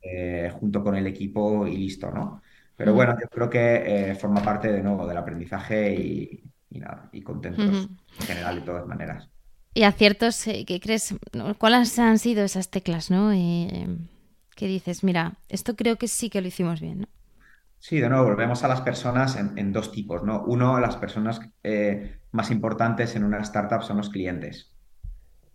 eh, 0.03 0.53
junto 0.53 0.85
con 0.85 0.95
el 0.95 1.07
equipo 1.07 1.67
y 1.67 1.77
listo, 1.79 2.13
¿no? 2.13 2.43
Pero 2.77 2.93
bueno, 2.93 3.17
yo 3.19 3.29
creo 3.29 3.49
que 3.49 4.11
eh, 4.11 4.15
forma 4.17 4.43
parte 4.43 4.71
de 4.71 4.83
nuevo 4.83 5.07
del 5.07 5.17
aprendizaje 5.17 5.95
y, 5.95 6.79
nada, 6.79 7.09
y 7.11 7.23
contentos 7.23 7.89
en 8.21 8.27
general 8.27 8.57
de 8.57 8.61
todas 8.61 8.87
maneras. 8.87 9.31
Y 9.73 9.85
aciertos, 9.85 10.47
eh, 10.47 10.65
¿qué 10.67 10.79
crees? 10.79 11.15
¿Cuáles 11.59 11.99
han 11.99 12.19
sido 12.19 12.45
esas 12.45 12.71
teclas, 12.71 13.11
no? 13.11 13.33
Eh, 13.33 13.89
que 14.55 14.67
dices, 14.67 15.05
mira, 15.05 15.39
esto 15.49 15.75
creo 15.75 15.97
que 15.97 16.09
sí 16.09 16.29
que 16.29 16.41
lo 16.41 16.49
hicimos 16.49 16.81
bien, 16.81 17.01
¿no? 17.01 17.09
Sí, 17.79 18.01
de 18.01 18.09
nuevo, 18.09 18.25
volvemos 18.25 18.65
a 18.65 18.69
las 18.69 18.81
personas 18.81 19.37
en, 19.37 19.73
dos 19.73 19.93
tipos, 19.93 20.23
¿no? 20.23 20.43
Uno, 20.45 20.81
las 20.81 20.97
personas 20.97 21.41
más 22.33 22.51
importantes 22.51 23.15
en 23.17 23.23
una 23.23 23.39
startup 23.39 23.83
son 23.83 23.99
los 23.99 24.09
clientes. 24.09 24.73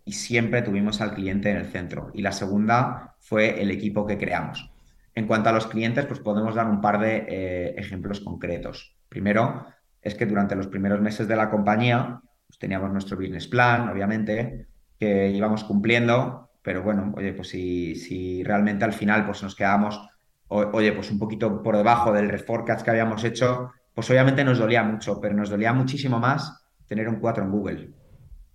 Y 0.04 0.12
siempre 0.12 0.62
tuvimos 0.62 1.00
al 1.00 1.14
cliente 1.14 1.50
en 1.50 1.56
el 1.56 1.66
centro. 1.66 2.10
Y 2.14 2.22
la 2.22 2.32
segunda 2.32 3.16
fue 3.18 3.60
el 3.60 3.70
equipo 3.70 4.06
que 4.06 4.18
creamos. 4.18 4.71
En 5.14 5.26
cuanto 5.26 5.50
a 5.50 5.52
los 5.52 5.66
clientes, 5.66 6.06
pues 6.06 6.20
podemos 6.20 6.54
dar 6.54 6.66
un 6.66 6.80
par 6.80 6.98
de 6.98 7.26
eh, 7.28 7.74
ejemplos 7.76 8.20
concretos. 8.20 8.96
Primero, 9.08 9.66
es 10.00 10.14
que 10.14 10.26
durante 10.26 10.56
los 10.56 10.68
primeros 10.68 11.00
meses 11.00 11.28
de 11.28 11.36
la 11.36 11.50
compañía, 11.50 12.20
pues 12.46 12.58
teníamos 12.58 12.90
nuestro 12.90 13.16
business 13.16 13.46
plan, 13.46 13.88
obviamente, 13.88 14.66
que 14.98 15.30
íbamos 15.30 15.64
cumpliendo, 15.64 16.50
pero 16.62 16.82
bueno, 16.82 17.12
oye, 17.16 17.32
pues 17.34 17.48
si, 17.48 18.42
realmente 18.44 18.84
al 18.84 18.92
final 18.92 19.26
pues 19.26 19.42
nos 19.42 19.54
quedamos, 19.54 20.00
oye, 20.48 20.92
pues 20.92 21.10
un 21.10 21.18
poquito 21.18 21.62
por 21.62 21.76
debajo 21.76 22.12
del 22.12 22.28
reforecast 22.28 22.84
que 22.84 22.90
habíamos 22.90 23.22
hecho, 23.24 23.72
pues 23.94 24.08
obviamente 24.10 24.44
nos 24.44 24.58
dolía 24.58 24.82
mucho, 24.82 25.20
pero 25.20 25.34
nos 25.34 25.50
dolía 25.50 25.72
muchísimo 25.72 26.18
más 26.18 26.64
tener 26.86 27.08
un 27.08 27.16
4 27.16 27.44
en 27.44 27.50
Google. 27.50 27.90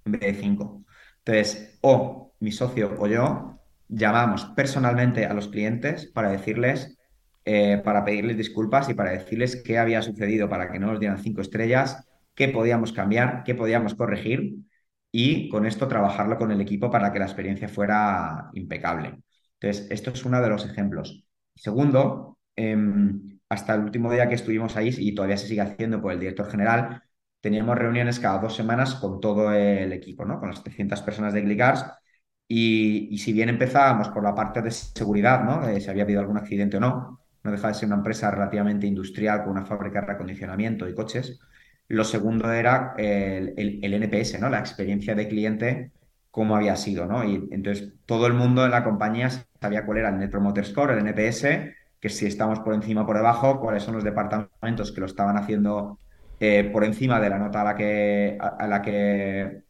en 0.06 0.12
vez 0.12 0.22
de 0.22 0.34
cinco. 0.36 0.84
Entonces, 1.20 1.78
o 1.82 2.34
mi 2.40 2.52
socio 2.52 2.96
o 2.98 3.08
yo 3.08 3.57
llamamos 3.88 4.46
personalmente 4.56 5.26
a 5.26 5.34
los 5.34 5.48
clientes 5.48 6.08
para 6.08 6.30
decirles, 6.30 6.98
eh, 7.46 7.82
para 7.84 8.04
pedirles 8.04 8.38
disculpas 8.38 8.90
y 8.90 8.94
para 8.94 9.12
decirles 9.12 9.62
qué 9.64 9.78
había 9.78 10.02
sucedido 10.02 10.50
para 10.50 10.72
que 10.72 10.80
no 10.80 10.88
nos 10.88 11.00
dieran 11.00 11.20
cinco 11.20 11.42
estrellas, 11.42 12.08
qué 12.36 12.50
podíamos 12.50 12.92
cambiar, 12.92 13.44
qué 13.44 13.56
podíamos 13.56 13.96
corregir 13.96 14.56
y 15.12 15.50
con 15.50 15.66
esto 15.66 15.88
trabajarlo 15.88 16.38
con 16.38 16.52
el 16.52 16.62
equipo 16.62 16.92
para 16.92 17.12
que 17.12 17.20
la 17.20 17.26
experiencia 17.26 17.70
fuera 17.70 18.50
impecable. 18.54 19.20
Entonces, 19.60 19.88
esto 19.90 20.12
es 20.12 20.24
uno 20.26 20.42
de 20.42 20.50
los 20.50 20.66
ejemplos. 20.66 21.26
Segundo, 21.56 22.38
em, 22.56 23.40
hasta 23.50 23.76
el 23.76 23.82
último 23.82 24.12
día 24.12 24.28
que 24.30 24.36
estuvimos 24.36 24.76
ahí, 24.76 24.94
y 24.98 25.16
todavía 25.16 25.38
se 25.38 25.48
sigue 25.48 25.62
haciendo 25.62 26.02
por 26.02 26.12
el 26.12 26.20
director 26.20 26.50
general, 26.50 27.02
teníamos 27.42 27.78
reuniones 27.78 28.20
cada 28.20 28.40
dos 28.40 28.56
semanas 28.56 28.96
con 28.96 29.20
todo 29.20 29.52
el 29.54 29.94
equipo, 29.94 30.26
¿no? 30.26 30.40
Con 30.40 30.50
las 30.50 30.64
300 30.64 31.02
personas 31.02 31.34
de 31.34 31.42
Glicars. 31.42 31.86
Y, 32.48 33.18
si 33.18 33.34
bien 33.34 33.50
empezábamos 33.50 34.10
por 34.10 34.24
la 34.24 34.34
parte 34.34 34.62
de 34.62 34.72
seguridad, 34.72 35.44
¿no? 35.44 35.66
De 35.66 35.82
si 35.82 35.90
había 35.90 36.04
habido 36.04 36.22
algún 36.22 36.38
accidente 36.38 36.78
o 36.78 36.80
no, 36.80 37.20
no 37.44 37.52
deja 37.52 37.68
de 37.70 37.74
ser 37.74 37.88
una 37.88 37.98
empresa 37.98 38.32
relativamente 38.32 38.88
industrial 38.88 39.44
con 39.44 39.52
una 39.52 39.66
fábrica 39.66 40.02
de 40.02 40.08
reacondicionamiento 40.08 40.88
y 40.88 40.96
coches. 40.96 41.40
Lo 41.90 42.04
segundo 42.04 42.52
era 42.52 42.94
el, 42.98 43.54
el, 43.58 43.94
NPS, 43.94 44.40
¿no? 44.40 44.50
La 44.50 44.60
experiencia 44.60 45.16
de 45.16 45.28
cliente, 45.28 45.92
cómo 46.32 46.56
había 46.56 46.76
sido, 46.76 47.06
¿no? 47.06 47.24
Y 47.24 47.48
entonces 47.52 47.94
todo 48.06 48.28
el 48.28 48.34
mundo 48.34 48.66
en 48.66 48.72
la 48.72 48.84
compañía 48.84 49.30
sabía 49.62 49.86
cuál 49.86 50.00
era 50.00 50.10
el 50.10 50.20
Net 50.20 50.32
Promoter 50.32 50.66
Score, 50.66 50.92
el 50.92 51.00
NPS, 51.00 51.46
que 52.00 52.10
si 52.10 52.26
estamos 52.28 52.60
por 52.60 52.74
encima 52.74 53.02
o 53.02 53.06
por 53.06 53.18
debajo, 53.18 53.60
cuáles 53.60 53.84
son 53.84 53.96
los 53.96 54.04
departamentos 54.04 54.92
que 54.92 55.02
lo 55.02 55.08
estaban 55.08 55.38
haciendo 55.38 56.00
eh, 56.40 56.70
por 56.72 56.84
encima 56.84 57.20
de 57.20 57.30
la 57.30 57.40
nota 57.40 57.62
a 57.62 57.64
la 57.64 57.76
que, 57.76 58.38
a, 58.40 58.68
la 58.68 58.82
que 58.82 59.64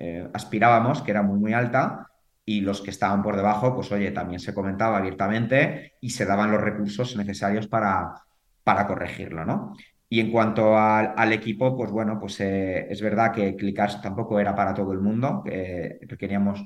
eh, 0.00 0.28
aspirábamos, 0.32 1.02
que 1.02 1.10
era 1.10 1.22
muy, 1.22 1.40
muy 1.40 1.52
alta, 1.52 2.06
y 2.44 2.60
los 2.60 2.80
que 2.80 2.90
estaban 2.90 3.20
por 3.20 3.36
debajo, 3.36 3.74
pues 3.74 3.90
oye, 3.90 4.12
también 4.12 4.38
se 4.38 4.54
comentaba 4.54 4.98
abiertamente 4.98 5.94
y 6.00 6.10
se 6.10 6.24
daban 6.24 6.52
los 6.52 6.60
recursos 6.60 7.16
necesarios 7.16 7.66
para, 7.66 8.14
para 8.62 8.86
corregirlo, 8.86 9.44
¿no? 9.44 9.74
Y 10.08 10.20
en 10.20 10.30
cuanto 10.30 10.78
al, 10.78 11.32
equipo, 11.32 11.76
pues 11.76 11.90
bueno, 11.90 12.18
pues 12.18 12.40
eh, 12.40 12.86
es 12.90 13.02
verdad 13.02 13.32
que 13.32 13.56
Clicars 13.56 14.00
tampoco 14.00 14.38
era 14.40 14.54
para 14.54 14.72
todo 14.72 14.92
el 14.92 15.00
mundo, 15.00 15.42
que 15.44 15.98
requeríamos 16.02 16.64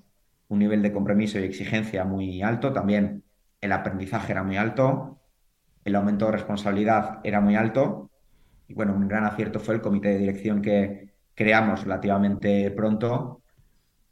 un 0.48 0.58
nivel 0.58 0.82
de 0.82 0.92
compromiso 0.92 1.40
y 1.40 1.44
exigencia 1.44 2.04
muy 2.04 2.42
alto, 2.42 2.72
también 2.72 3.24
el 3.60 3.72
aprendizaje 3.72 4.32
era 4.32 4.42
muy 4.42 4.58
alto, 4.58 5.20
el 5.84 5.96
aumento 5.96 6.26
de 6.26 6.32
responsabilidad 6.32 7.20
era 7.24 7.40
muy 7.40 7.56
alto, 7.56 8.10
y 8.68 8.74
bueno, 8.74 8.94
un 8.94 9.08
gran 9.08 9.24
acierto 9.24 9.58
fue 9.58 9.74
el 9.74 9.80
comité 9.80 10.10
de 10.10 10.18
dirección 10.18 10.60
que 10.60 11.11
creamos 11.42 11.82
relativamente 11.82 12.70
pronto, 12.70 13.42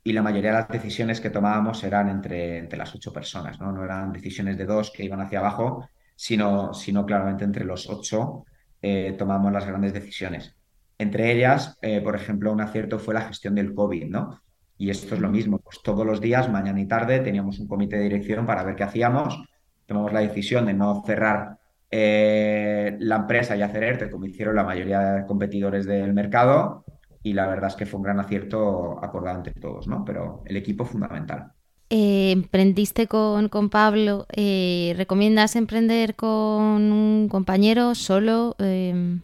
y 0.03 0.12
la 0.12 0.23
mayoría 0.23 0.51
de 0.51 0.59
las 0.59 0.69
decisiones 0.69 1.21
que 1.21 1.31
tomábamos 1.31 1.85
eran 1.85 2.09
entre, 2.09 2.59
entre 2.59 2.77
las 2.77 2.93
ocho 2.93 3.12
personas, 3.12 3.61
¿no? 3.61 3.71
No 3.71 3.85
eran 3.85 4.12
decisiones 4.12 4.59
de 4.59 4.64
dos 4.64 4.90
que 4.90 5.05
iban 5.05 5.21
hacia 5.21 5.38
abajo, 5.38 5.88
sino, 6.16 6.75
sino 6.75 7.07
claramente 7.07 7.45
entre 7.45 7.64
los 7.64 7.88
ocho 7.88 8.45
eh, 8.83 9.14
tomamos 9.16 9.53
las 9.53 9.64
grandes 9.64 9.93
decisiones. 9.93 10.57
Entre 10.99 11.31
ellas, 11.33 11.79
eh, 11.83 12.01
por 12.01 12.16
ejemplo, 12.16 12.53
un 12.53 12.61
acierto 12.61 12.99
fue 12.99 13.14
la 13.14 13.23
gestión 13.23 13.55
del 13.55 13.75
COVID, 13.75 14.07
¿no? 14.07 14.40
Y 14.77 14.90
esto 14.90 15.14
es 15.14 15.21
lo 15.21 15.29
mismo, 15.29 15.59
pues 15.59 15.81
todos 15.85 16.05
los 16.05 16.21
días, 16.21 16.51
mañana 16.51 16.81
y 16.81 16.87
tarde, 16.87 17.21
teníamos 17.21 17.61
un 17.61 17.69
comité 17.69 17.97
de 17.97 18.05
dirección 18.05 18.47
para 18.47 18.64
ver 18.64 18.75
qué 18.75 18.83
hacíamos. 18.83 19.45
Tomamos 19.87 20.12
la 20.12 20.21
decisión 20.21 20.66
de 20.66 20.75
no 20.75 21.05
cerrar 21.07 21.59
eh, 21.90 22.97
la 23.01 23.16
empresa 23.16 23.57
y 23.57 23.62
hacer 23.62 23.83
ERTE 23.83 24.11
como 24.11 24.25
hicieron 24.25 24.57
la 24.57 24.64
mayoría 24.64 25.01
de 25.01 25.27
competidores 25.27 25.85
del 25.87 26.14
mercado. 26.14 26.85
Y 27.23 27.33
la 27.35 27.47
verdad 27.47 27.69
es 27.69 27.77
que 27.77 27.87
fue 27.87 27.99
un 27.99 28.05
gran 28.05 28.21
acierto 28.21 29.03
acordado 29.05 29.39
entre 29.39 29.55
todos, 29.55 29.87
¿no? 29.87 30.05
Pero 30.05 30.43
el 30.47 30.57
equipo 30.57 30.85
fundamental. 30.85 31.53
Eh, 31.93 32.31
emprendiste 32.31 33.09
con, 33.09 33.49
con 33.49 33.69
Pablo. 33.69 34.25
Eh, 34.31 34.95
¿Recomiendas 34.97 35.57
emprender 35.57 36.15
con 36.15 36.93
un 36.93 37.29
compañero 37.29 37.97
solo? 37.97 38.55
Em, 38.61 39.21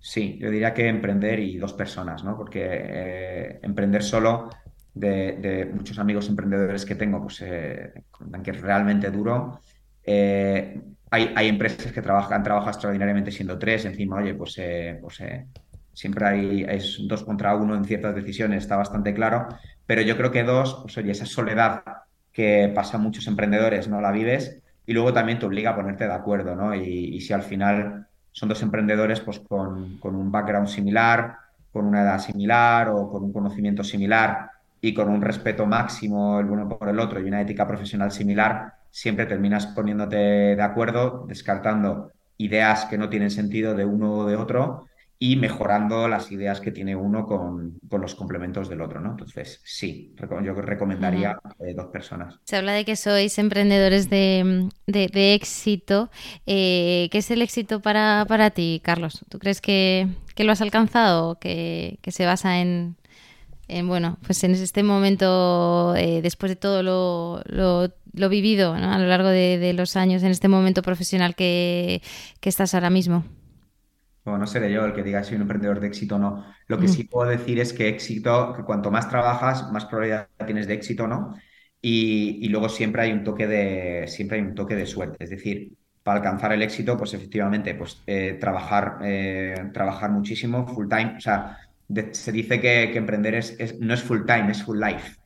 sí, 0.00 0.36
yo 0.40 0.50
diría 0.50 0.74
que 0.74 0.88
emprender 0.88 1.38
y 1.38 1.56
dos 1.56 1.72
personas, 1.72 2.24
¿no? 2.24 2.36
Porque 2.36 2.66
eh, 2.68 3.60
emprender 3.62 4.02
solo, 4.02 4.50
de, 4.92 5.70
muchos 5.72 6.00
amigos 6.00 6.28
emprendedores 6.28 6.84
que 6.84 6.96
tengo, 6.96 7.22
pues 7.22 7.44
comentan 8.10 8.42
que 8.42 8.50
es 8.50 8.60
realmente 8.60 9.08
duro. 9.12 9.60
hay, 10.04 11.32
hay, 11.36 11.48
empresas 11.48 11.92
que 11.92 12.02
trabajan, 12.02 12.42
trabajan 12.42 12.70
extraordinariamente 12.70 13.30
siendo 13.30 13.56
tres, 13.56 13.84
encima, 13.84 14.16
oye, 14.16 14.34
pues, 14.34 14.60
pues 15.00 15.20
siempre 15.98 16.26
hay 16.26 16.64
es 16.68 16.96
dos 17.08 17.24
contra 17.24 17.56
uno 17.56 17.74
en 17.74 17.84
ciertas 17.84 18.14
decisiones, 18.14 18.62
está 18.62 18.76
bastante 18.76 19.12
claro, 19.12 19.48
pero 19.84 20.00
yo 20.00 20.16
creo 20.16 20.30
que 20.30 20.44
dos, 20.44 20.78
pues 20.82 20.96
esa 20.96 21.26
soledad 21.26 21.82
que 22.32 22.70
pasa 22.72 22.98
a 22.98 23.00
muchos 23.00 23.26
emprendedores, 23.26 23.88
no 23.88 24.00
la 24.00 24.12
vives 24.12 24.62
y 24.86 24.92
luego 24.92 25.12
también 25.12 25.40
te 25.40 25.46
obliga 25.46 25.70
a 25.70 25.76
ponerte 25.76 26.06
de 26.06 26.14
acuerdo, 26.14 26.54
¿no? 26.54 26.72
Y, 26.72 27.20
si 27.20 27.32
al 27.32 27.42
final 27.42 28.06
son 28.30 28.48
dos 28.48 28.62
emprendedores 28.62 29.18
pues 29.18 29.40
con, 29.40 29.98
un 30.00 30.30
background 30.30 30.68
similar, 30.68 31.34
con 31.72 31.84
una 31.84 32.02
edad 32.02 32.20
similar 32.20 32.90
o 32.90 33.10
con 33.10 33.24
un 33.24 33.32
conocimiento 33.32 33.82
similar 33.82 34.52
y 34.80 34.94
con 34.94 35.08
un 35.08 35.20
respeto 35.20 35.66
máximo 35.66 36.38
el 36.38 36.46
uno 36.46 36.68
por 36.68 36.88
el 36.88 37.00
otro 37.00 37.18
y 37.18 37.24
una 37.24 37.40
ética 37.40 37.66
profesional 37.66 38.12
similar, 38.12 38.74
siempre 38.88 39.26
terminas 39.26 39.66
poniéndote 39.66 40.16
de 40.16 40.62
acuerdo, 40.62 41.26
descartando 41.26 42.12
ideas 42.36 42.84
que 42.84 42.98
no 42.98 43.08
tienen 43.08 43.32
sentido 43.32 43.74
de 43.74 43.84
uno 43.84 44.12
o 44.12 44.26
de 44.26 44.36
otro 44.36 44.86
y 45.20 45.36
mejorando 45.36 46.06
las 46.06 46.30
ideas 46.30 46.60
que 46.60 46.70
tiene 46.70 46.94
uno 46.94 47.26
con, 47.26 47.80
los 47.90 48.14
complementos 48.14 48.68
del 48.68 48.80
otro, 48.80 49.00
¿no? 49.00 49.10
Entonces, 49.10 49.60
sí, 49.64 50.14
yo 50.44 50.54
recomendaría 50.54 51.38
eh, 51.58 51.74
dos 51.74 51.86
personas. 51.86 52.38
Se 52.44 52.56
habla 52.56 52.72
de 52.72 52.84
que 52.84 52.94
sois 52.94 53.36
emprendedores 53.38 54.08
de, 54.08 54.68
éxito. 55.34 56.10
Eh, 56.46 57.08
¿Qué 57.10 57.18
es 57.18 57.30
el 57.32 57.42
éxito 57.42 57.80
para, 57.80 58.26
para, 58.28 58.50
ti, 58.50 58.80
Carlos? 58.84 59.24
¿Tú 59.28 59.40
crees 59.40 59.60
que, 59.60 60.06
lo 60.36 60.52
has 60.52 60.60
alcanzado? 60.60 61.40
¿Que, 61.40 61.98
que 62.00 62.12
se 62.12 62.24
basa 62.24 62.60
en, 62.60 62.96
en, 63.66 63.88
bueno, 63.88 64.18
pues 64.24 64.44
en 64.44 64.52
este 64.52 64.84
momento, 64.84 65.96
eh, 65.96 66.22
después 66.22 66.50
de 66.50 66.56
todo 66.56 66.84
lo, 66.84 67.42
lo, 67.46 68.28
vivido 68.28 68.72
a 68.72 68.98
lo 68.98 69.06
largo 69.06 69.28
de, 69.30 69.72
los 69.74 69.96
años, 69.96 70.22
en 70.22 70.30
este 70.30 70.46
momento 70.46 70.82
profesional 70.82 71.34
que, 71.34 72.02
que 72.40 72.48
estás 72.48 72.74
ahora 72.74 72.90
mismo? 72.90 73.24
No 74.36 74.46
seré 74.46 74.72
yo 74.72 74.84
el 74.84 74.92
que 74.92 75.02
diga 75.02 75.22
si 75.22 75.28
soy 75.28 75.36
un 75.36 75.42
emprendedor 75.42 75.80
de 75.80 75.86
éxito 75.86 76.16
o 76.16 76.18
no. 76.18 76.44
Lo 76.66 76.78
que 76.78 76.88
sí 76.88 77.04
puedo 77.04 77.30
decir 77.30 77.58
es 77.60 77.72
que 77.72 77.88
éxito, 77.88 78.52
que 78.54 78.64
cuanto 78.64 78.90
más 78.90 79.08
trabajas, 79.08 79.70
más 79.72 79.86
probabilidad 79.86 80.28
tienes 80.44 80.66
de 80.66 80.74
éxito, 80.74 81.06
¿no? 81.06 81.34
Y, 81.80 82.48
luego 82.48 82.68
siempre 82.68 83.02
hay 83.02 83.12
un 83.12 83.24
toque 83.24 83.46
de, 83.46 84.06
siempre 84.08 84.38
hay 84.38 84.44
un 84.44 84.54
toque 84.54 84.74
de 84.74 84.86
suerte. 84.86 85.22
Es 85.24 85.30
decir, 85.30 85.72
para 86.02 86.18
alcanzar 86.18 86.52
el 86.52 86.62
éxito, 86.62 86.96
pues 86.96 87.14
efectivamente, 87.14 87.74
pues 87.74 88.02
eh, 88.06 88.36
trabajar, 88.40 88.98
eh, 89.02 89.70
trabajar 89.72 90.10
muchísimo, 90.10 90.66
full 90.66 90.88
time. 90.88 91.14
O 91.16 91.20
sea, 91.20 91.58
se 92.12 92.32
dice 92.32 92.60
que, 92.60 92.96
emprender 92.96 93.34
es, 93.36 93.78
no 93.80 93.94
es 93.94 94.02
full 94.02 94.24
time, 94.26 94.50
es 94.50 94.62
full 94.62 94.80
life. 94.80 95.16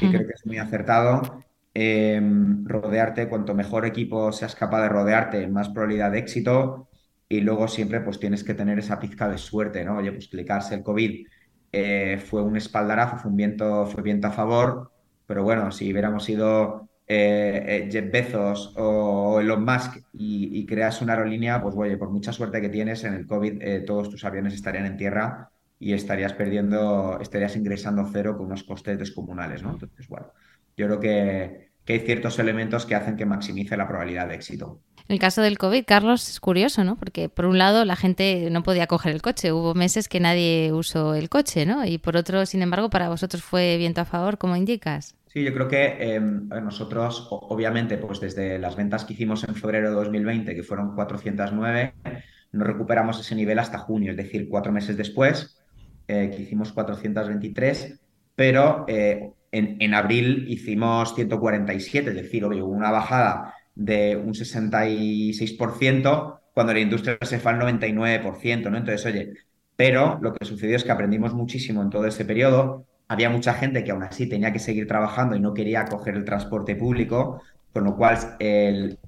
Y 0.00 0.08
creo 0.08 0.26
que 0.26 0.32
es 0.34 0.46
muy 0.46 0.58
acertado. 0.58 1.44
Em, 1.74 2.64
rodearte, 2.66 3.28
cuanto 3.28 3.54
mejor 3.54 3.86
equipo 3.86 4.32
seas 4.32 4.54
capaz 4.54 4.82
de 4.82 4.88
rodearte, 4.88 5.46
más 5.48 5.68
probabilidad 5.68 6.10
de 6.10 6.18
éxito 6.18 6.88
y 7.32 7.40
luego 7.40 7.66
siempre 7.66 8.02
pues 8.02 8.20
tienes 8.20 8.44
que 8.44 8.52
tener 8.52 8.78
esa 8.78 9.00
pizca 9.00 9.26
de 9.26 9.38
suerte, 9.38 9.82
¿no? 9.86 9.96
Oye, 9.96 10.12
pues 10.12 10.28
clicarse 10.28 10.74
el 10.74 10.82
COVID 10.82 11.26
eh, 11.72 12.22
fue 12.22 12.42
un 12.42 12.58
espaldarazo, 12.58 13.16
fue 13.16 13.30
un 13.30 13.38
viento, 13.38 13.86
fue 13.86 14.02
viento 14.02 14.26
a 14.26 14.32
favor, 14.32 14.92
pero 15.26 15.42
bueno, 15.42 15.72
si 15.72 15.90
hubiéramos 15.90 16.24
sido 16.24 16.90
eh, 17.06 17.64
eh, 17.66 17.88
Jeff 17.90 18.12
Bezos 18.12 18.74
o 18.76 19.40
Elon 19.40 19.64
Musk 19.64 19.96
y, 20.12 20.66
creas 20.66 21.00
una 21.00 21.14
aerolínea, 21.14 21.62
pues 21.62 21.74
oye, 21.74 21.96
por 21.96 22.10
mucha 22.10 22.34
suerte 22.34 22.60
que 22.60 22.68
tienes 22.68 23.02
en 23.04 23.14
el 23.14 23.26
COVID, 23.26 23.86
todos 23.86 24.10
tus 24.10 24.22
aviones 24.26 24.52
estarían 24.52 24.84
en 24.84 24.98
tierra 24.98 25.48
y 25.78 25.94
estarías 25.94 26.34
perdiendo, 26.34 27.18
estarías 27.18 27.56
ingresando 27.56 28.06
cero 28.12 28.36
con 28.36 28.44
unos 28.44 28.62
costes 28.62 28.98
descomunales, 28.98 29.62
¿no? 29.62 29.70
Entonces, 29.70 30.06
bueno, 30.06 30.26
yo 30.76 30.86
creo 30.86 31.00
que, 31.00 31.70
que 31.86 31.94
hay 31.94 32.00
ciertos 32.00 32.38
elementos 32.38 32.84
que 32.84 32.94
hacen 32.94 33.16
que 33.16 33.24
maximice 33.24 33.74
la 33.74 33.88
probabilidad 33.88 34.28
de 34.28 34.34
éxito. 34.34 34.82
En 35.08 35.14
el 35.14 35.18
caso 35.18 35.42
del 35.42 35.58
COVID, 35.58 35.84
Carlos, 35.84 36.28
es 36.28 36.40
curioso, 36.40 36.84
¿no? 36.84 36.96
Porque 36.96 37.28
por 37.28 37.46
un 37.46 37.58
lado 37.58 37.84
la 37.84 37.96
gente 37.96 38.48
no 38.50 38.62
podía 38.62 38.86
coger 38.86 39.12
el 39.12 39.22
coche, 39.22 39.52
hubo 39.52 39.74
meses 39.74 40.08
que 40.08 40.20
nadie 40.20 40.72
usó 40.72 41.14
el 41.14 41.28
coche, 41.28 41.66
¿no? 41.66 41.84
Y 41.84 41.98
por 41.98 42.16
otro, 42.16 42.46
sin 42.46 42.62
embargo, 42.62 42.90
para 42.90 43.08
vosotros 43.08 43.42
fue 43.42 43.76
viento 43.76 44.00
a 44.00 44.04
favor, 44.04 44.38
como 44.38 44.56
indicas. 44.56 45.16
Sí, 45.26 45.42
yo 45.42 45.54
creo 45.54 45.66
que 45.66 46.14
em, 46.14 46.48
nosotros, 46.48 47.26
obviamente, 47.30 47.96
pues 47.96 48.20
desde 48.20 48.58
las 48.58 48.76
ventas 48.76 49.04
que 49.04 49.14
hicimos 49.14 49.44
en 49.44 49.54
febrero 49.54 49.88
de 49.88 49.96
2020, 49.96 50.54
que 50.54 50.62
fueron 50.62 50.94
409, 50.94 51.94
no 52.52 52.64
recuperamos 52.64 53.18
ese 53.18 53.34
nivel 53.34 53.58
hasta 53.58 53.78
junio, 53.78 54.10
es 54.10 54.16
decir, 54.16 54.48
cuatro 54.48 54.72
meses 54.72 54.96
después, 54.96 55.58
eh, 56.06 56.30
que 56.34 56.42
hicimos 56.42 56.72
423, 56.72 57.98
pero 58.34 58.84
eh, 58.88 59.32
en, 59.50 59.76
en, 59.80 59.94
abril 59.94 60.44
hicimos 60.48 61.14
147, 61.14 62.10
es 62.10 62.16
decir, 62.16 62.44
hubo 62.44 62.66
una 62.66 62.90
bajada 62.90 63.54
de 63.74 64.16
un 64.16 64.34
66% 64.34 66.40
cuando 66.54 66.74
la 66.74 66.80
industria 66.80 67.18
se 67.22 67.38
fue 67.38 67.52
al 67.52 67.60
99%, 67.60 68.70
¿no? 68.70 68.76
Entonces, 68.76 69.06
oye, 69.06 69.32
pero 69.76 70.18
lo 70.20 70.34
que 70.34 70.44
sucedió 70.44 70.76
es 70.76 70.84
que 70.84 70.92
aprendimos 70.92 71.34
muchísimo 71.34 71.82
en 71.82 71.90
todo 71.90 72.06
ese 72.06 72.24
periodo. 72.24 72.86
Había 73.08 73.30
mucha 73.30 73.54
gente 73.54 73.84
que 73.84 73.90
aún 73.90 74.02
así 74.02 74.28
tenía 74.28 74.52
que 74.52 74.58
seguir 74.58 74.86
trabajando 74.86 75.36
y 75.36 75.40
no 75.40 75.54
quería 75.54 75.84
coger 75.86 76.14
el 76.14 76.24
transporte 76.24 76.76
público, 76.76 77.42
con 77.72 77.84
lo 77.84 77.96
cual 77.96 78.18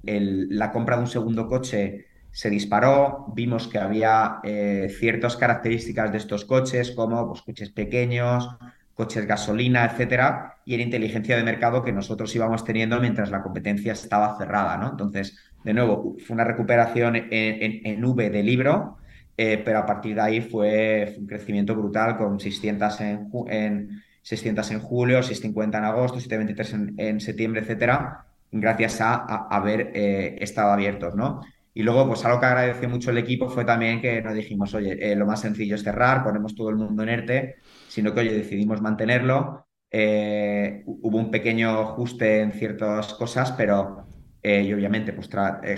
la 0.03 0.71
compra 0.71 0.95
de 0.95 1.01
un 1.03 1.07
segundo 1.07 1.47
coche 1.47 2.05
se 2.31 2.49
disparó, 2.49 3.27
vimos 3.33 3.69
que 3.69 3.77
había 3.77 4.39
eh, 4.43 4.93
ciertas 4.99 5.37
características 5.37 6.11
de 6.11 6.17
estos 6.17 6.43
coches, 6.43 6.91
como 6.91 7.29
pues, 7.29 7.41
coches 7.41 7.69
pequeños, 7.69 8.49
coches 8.95 9.27
gasolina, 9.27 9.85
etcétera, 9.85 10.57
y 10.65 10.73
era 10.73 10.83
inteligencia 10.83 11.35
de 11.37 11.43
mercado 11.43 11.83
que 11.83 11.91
nosotros 11.91 12.33
íbamos 12.35 12.63
teniendo 12.63 12.99
mientras 12.99 13.29
la 13.29 13.43
competencia 13.43 13.93
estaba 13.93 14.37
cerrada, 14.37 14.77
¿no? 14.77 14.91
Entonces, 14.91 15.37
de 15.63 15.73
nuevo, 15.73 16.15
fue 16.25 16.33
una 16.33 16.45
recuperación 16.45 17.15
en, 17.29 18.03
V 18.03 18.29
de 18.29 18.43
libro, 18.43 18.97
eh, 19.37 19.61
pero 19.63 19.79
a 19.79 19.85
partir 19.85 20.15
de 20.15 20.21
ahí 20.21 20.41
fue, 20.41 21.13
un 21.19 21.27
crecimiento 21.27 21.75
brutal 21.75 22.17
con 22.17 22.39
600 22.39 23.01
en, 23.01 23.29
en, 23.49 24.01
600 24.21 24.71
en 24.71 24.79
julio, 24.79 25.21
650 25.21 25.77
en 25.77 25.83
agosto, 25.83 26.19
723 26.19 26.73
en, 26.73 26.93
en 26.97 27.19
septiembre, 27.19 27.61
etcétera, 27.61 28.25
gracias 28.51 29.01
a, 29.01 29.47
haber 29.49 29.91
eh, 29.93 30.37
estado 30.39 30.71
abiertos, 30.71 31.15
¿no? 31.15 31.41
Y 31.77 31.83
luego, 31.83 32.07
pues 32.07 32.23
algo 32.23 32.39
que 32.39 32.45
agradeció 32.45 32.87
mucho 32.87 33.11
el 33.11 33.17
equipo 33.17 33.49
fue 33.49 33.65
también 33.65 34.01
que 34.01 34.21
nos 34.21 34.33
dijimos, 34.33 34.73
oye, 34.73 35.11
eh, 35.11 35.15
lo 35.15 35.25
más 35.25 35.41
sencillo 35.41 35.75
es 35.75 35.83
cerrar, 35.83 36.23
ponemos 36.23 36.55
todo 36.55 36.69
el 36.69 36.77
mundo 36.77 37.03
en 37.03 37.09
ERTE, 37.09 37.55
sino 37.89 38.13
que, 38.13 38.21
oye, 38.21 38.33
decidimos 38.33 38.81
mantenerlo. 38.81 39.67
Eh, 39.91 40.83
hubo 40.85 41.17
un 41.17 41.29
pequeño 41.29 41.81
ajuste 41.81 42.39
en 42.41 42.53
ciertas 42.53 43.13
cosas, 43.15 43.51
pero 43.53 44.07
eh, 44.41 44.63
y 44.63 44.73
obviamente, 44.73 45.11
pues 45.11 45.29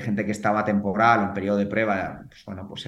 gente 0.03 0.23
que 0.23 0.31
estaba 0.31 0.63
temporal, 0.63 1.23
en 1.23 1.33
periodo 1.33 1.57
de 1.57 1.65
prueba, 1.65 2.25
pues 2.27 2.45
bueno, 2.45 2.67
pues, 2.67 2.87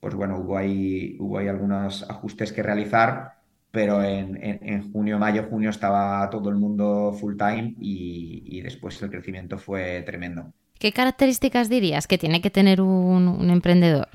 pues 0.00 0.14
bueno, 0.14 0.38
hubo 0.38 0.56
ahí, 0.56 1.16
hubo 1.18 1.38
ahí 1.38 1.48
algunos 1.48 2.08
ajustes 2.08 2.52
que 2.52 2.62
realizar, 2.62 3.32
pero 3.72 4.02
en, 4.04 4.92
junio, 4.92 5.18
mayo, 5.18 5.48
junio 5.50 5.70
estaba 5.70 6.28
todo 6.30 6.50
el 6.50 6.56
mundo 6.56 7.12
full 7.18 7.36
time 7.36 7.74
y 7.80 8.60
después 8.60 9.00
el 9.02 9.10
crecimiento 9.10 9.58
fue 9.58 10.02
tremendo. 10.02 10.52
¿Qué 10.78 10.92
características 10.92 11.68
dirías 11.68 12.06
que 12.06 12.18
tiene 12.18 12.40
que 12.40 12.50
tener 12.50 12.80
un, 12.80 13.50
emprendedor? 13.50 14.08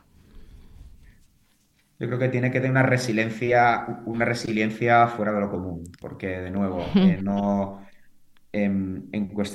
Yo 1.99 2.07
creo 2.07 2.19
que 2.19 2.29
tiene 2.29 2.51
que 2.51 2.59
tener 2.59 2.71
una 2.71 2.83
resiliencia, 2.83 4.01
una 4.05 4.25
resiliencia 4.25 5.07
fuera 5.07 5.33
de 5.33 5.41
lo 5.41 5.51
común, 5.51 5.83
porque 5.99 6.27
de 6.27 6.51
nuevo, 6.51 6.85
eh, 6.95 7.19
no 7.21 7.81
em, 8.51 9.03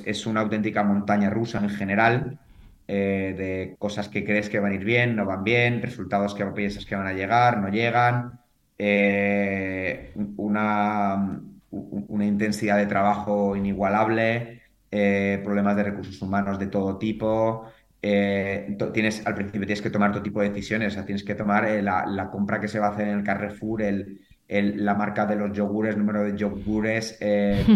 es 0.05 0.27
una 0.27 0.41
auténtica 0.41 0.83
montaña 0.83 1.31
rusa 1.31 1.59
en 1.61 1.71
general, 1.71 2.39
eh, 2.87 3.35
de 3.37 3.77
cosas 3.79 4.09
que 4.09 4.25
crees 4.25 4.49
que 4.49 4.61
van 4.61 4.73
a 4.73 4.75
ir 4.75 4.85
bien, 4.85 5.17
no 5.17 5.25
van 5.25 5.45
bien, 5.45 5.83
resultados 5.83 6.35
que 6.35 6.45
piensas 6.47 6.85
que 6.85 6.97
van 6.97 7.07
a 7.07 7.13
llegar, 7.13 7.59
no 7.59 7.69
llegan, 7.69 8.41
eh, 8.79 10.13
una, 10.37 11.41
una 11.71 12.25
intensidad 12.27 12.77
de 12.77 12.87
trabajo 12.87 13.57
inigualable. 13.57 14.58
Eh, 14.91 15.41
problemas 15.45 15.77
de 15.77 15.83
recursos 15.83 16.21
humanos 16.23 16.59
de 16.59 16.69
todo 16.69 16.97
tipo. 16.97 17.67
Eh, 18.01 18.77
tienes, 18.95 19.27
al 19.27 19.35
principio 19.35 19.67
tienes 19.67 19.83
que 19.83 19.91
tomar 19.91 20.13
todo 20.13 20.23
tipo 20.23 20.41
de 20.41 20.49
decisiones, 20.49 20.93
o 20.93 20.95
sea, 20.95 21.05
tienes 21.05 21.25
que 21.25 21.35
tomar 21.35 21.67
eh, 21.67 21.83
la, 21.83 22.29
compra 22.33 22.61
que 22.61 22.69
se 22.69 22.79
va 22.79 22.87
a 22.87 22.91
hacer 22.93 23.09
en 23.09 23.19
el 23.19 23.25
Carrefour, 23.25 23.83
el, 23.83 24.19
la 24.49 24.95
marca 24.95 25.27
de 25.27 25.37
los 25.37 25.53
yogures, 25.53 25.97
número 25.97 26.23
de 26.23 26.37
yogures, 26.37 27.19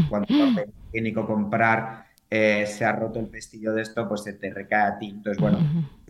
cuando 0.08 0.26
es 0.28 0.68
técnico 0.90 1.26
comprar, 1.26 2.06
se 2.30 2.84
ha 2.84 2.92
roto 2.92 3.20
el 3.20 3.26
pestillo 3.26 3.74
de 3.74 3.82
esto, 3.82 4.08
pues 4.08 4.22
se 4.22 4.32
te 4.32 4.50
recae 4.50 4.86
a 4.86 4.98
ti. 4.98 5.10
Entonces, 5.10 5.38
bueno, 5.38 5.58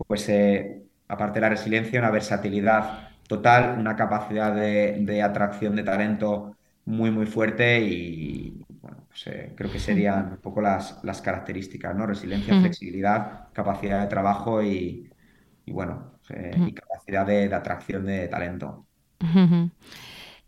pues 0.07 0.31
aparte 1.09 1.39
de 1.39 1.41
la 1.41 1.49
resiliencia, 1.49 1.99
una 1.99 2.11
versatilidad 2.11 3.09
total, 3.27 3.77
una 3.77 3.97
capacidad 3.97 4.55
de, 4.55 4.99
de 5.01 5.21
atracción 5.21 5.75
de 5.75 5.83
talento 5.83 6.55
muy, 6.85 7.11
muy 7.11 7.25
fuerte 7.25 7.81
y, 7.81 8.63
creo 9.55 9.71
que 9.71 9.79
serían 9.79 10.33
un 10.33 10.37
poco 10.37 10.61
las, 10.61 10.99
las 11.03 11.21
características, 11.21 11.95
¿no? 11.95 12.05
Resiliencia, 12.05 12.59
flexibilidad, 12.59 13.47
capacidad 13.53 14.01
de 14.01 14.07
trabajo 14.07 14.61
y, 14.63 15.09
bueno, 15.67 16.19
y 16.29 16.73
capacidad 16.73 17.25
de, 17.25 17.53
atracción 17.53 18.05
de 18.05 18.27
talento. 18.27 18.85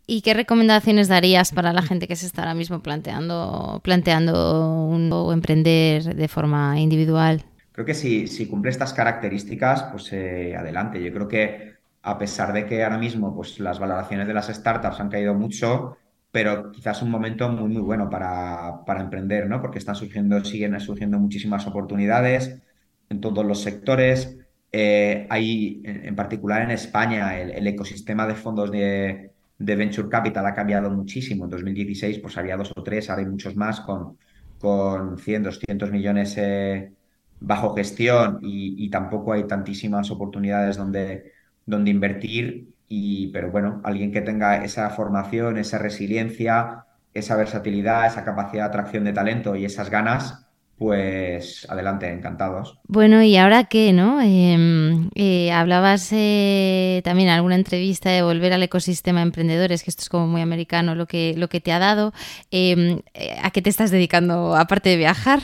¿Y 0.06 0.20
qué 0.20 0.34
recomendaciones 0.34 1.08
darías 1.08 1.52
para 1.52 1.72
la 1.72 1.82
gente 1.82 2.06
que 2.06 2.14
se 2.14 2.26
está 2.26 2.42
ahora 2.42 2.54
mismo 2.54 2.80
planteando, 2.80 3.80
planteando 3.82 4.86
un, 4.86 5.10
o 5.12 5.32
emprender 5.32 6.14
de 6.14 6.28
forma 6.28 6.78
individual? 6.78 7.44
Creo 7.72 7.84
que 7.84 7.94
si, 7.94 8.28
si 8.28 8.46
cumple 8.46 8.70
estas 8.70 8.92
características, 8.94 9.82
pues 9.84 10.12
eh, 10.12 10.54
adelante. 10.56 11.02
Yo 11.02 11.12
creo 11.12 11.28
que 11.28 11.74
a 12.02 12.18
pesar 12.18 12.52
de 12.52 12.66
que 12.66 12.84
ahora 12.84 12.98
mismo 12.98 13.34
pues, 13.34 13.58
las 13.58 13.80
valoraciones 13.80 14.28
de 14.28 14.34
las 14.34 14.46
startups 14.46 15.00
han 15.00 15.10
caído 15.10 15.34
mucho, 15.34 15.96
pero 16.36 16.70
quizás 16.70 17.00
un 17.00 17.10
momento 17.10 17.48
muy, 17.48 17.70
muy 17.70 17.80
bueno 17.80 18.10
para, 18.10 18.84
para, 18.84 19.00
emprender, 19.00 19.48
¿no? 19.48 19.62
Porque 19.62 19.78
están 19.78 19.94
surgiendo, 19.94 20.44
siguen 20.44 20.78
surgiendo 20.80 21.18
muchísimas 21.18 21.66
oportunidades 21.66 22.60
en 23.08 23.22
todos 23.22 23.42
los 23.42 23.62
sectores. 23.62 24.36
Eh, 24.70 25.26
hay, 25.30 25.80
en, 25.82 26.14
particular 26.14 26.60
en 26.60 26.72
España, 26.72 27.40
el, 27.40 27.66
ecosistema 27.66 28.26
de 28.26 28.34
fondos 28.34 28.70
de, 28.70 29.30
de, 29.58 29.76
Venture 29.76 30.10
Capital 30.10 30.44
ha 30.44 30.52
cambiado 30.52 30.90
muchísimo. 30.90 31.44
En 31.44 31.50
2016 31.52 32.18
pues 32.18 32.36
había 32.36 32.58
dos 32.58 32.70
o 32.76 32.82
tres, 32.82 33.08
ahora 33.08 33.22
hay 33.22 33.28
muchos 33.28 33.56
más 33.56 33.80
con, 33.80 34.18
con 34.58 35.16
100, 35.16 35.42
200 35.42 35.90
millones 35.90 36.34
eh, 36.36 36.92
bajo 37.40 37.74
gestión 37.74 38.40
y, 38.42 38.84
y, 38.84 38.90
tampoco 38.90 39.32
hay 39.32 39.44
tantísimas 39.44 40.10
oportunidades 40.10 40.76
donde, 40.76 41.32
donde 41.64 41.90
invertir 41.90 42.75
y, 42.88 43.28
pero 43.28 43.50
bueno, 43.50 43.80
alguien 43.84 44.12
que 44.12 44.20
tenga 44.20 44.64
esa 44.64 44.90
formación, 44.90 45.58
esa 45.58 45.78
resiliencia, 45.78 46.84
esa 47.14 47.36
versatilidad, 47.36 48.06
esa 48.06 48.24
capacidad 48.24 48.64
de 48.64 48.68
atracción 48.68 49.04
de 49.04 49.12
talento 49.12 49.56
y 49.56 49.64
esas 49.64 49.90
ganas, 49.90 50.46
pues 50.76 51.66
adelante, 51.70 52.12
encantados. 52.12 52.78
Bueno, 52.86 53.22
y 53.22 53.36
ahora 53.36 53.64
qué, 53.64 53.92
¿no? 53.92 54.20
Em, 54.20 55.08
eh, 55.14 55.50
hablabas 55.50 56.10
eh, 56.12 57.00
también 57.02 57.28
en 57.30 57.34
alguna 57.34 57.54
entrevista 57.54 58.10
de 58.10 58.22
volver 58.22 58.52
al 58.52 58.62
ecosistema 58.62 59.20
de 59.20 59.26
emprendedores, 59.26 59.82
que 59.82 59.90
esto 59.90 60.02
es 60.02 60.08
como 60.08 60.26
muy 60.26 60.42
americano 60.42 60.94
lo 60.94 61.06
que, 61.06 61.34
lo 61.36 61.48
que 61.48 61.60
te 61.60 61.72
ha 61.72 61.78
dado. 61.78 62.12
Em, 62.50 63.00
eh, 63.14 63.36
¿A 63.42 63.50
qué 63.50 63.62
te 63.62 63.70
estás 63.70 63.90
dedicando 63.90 64.54
aparte 64.54 64.90
de 64.90 64.96
viajar? 64.98 65.40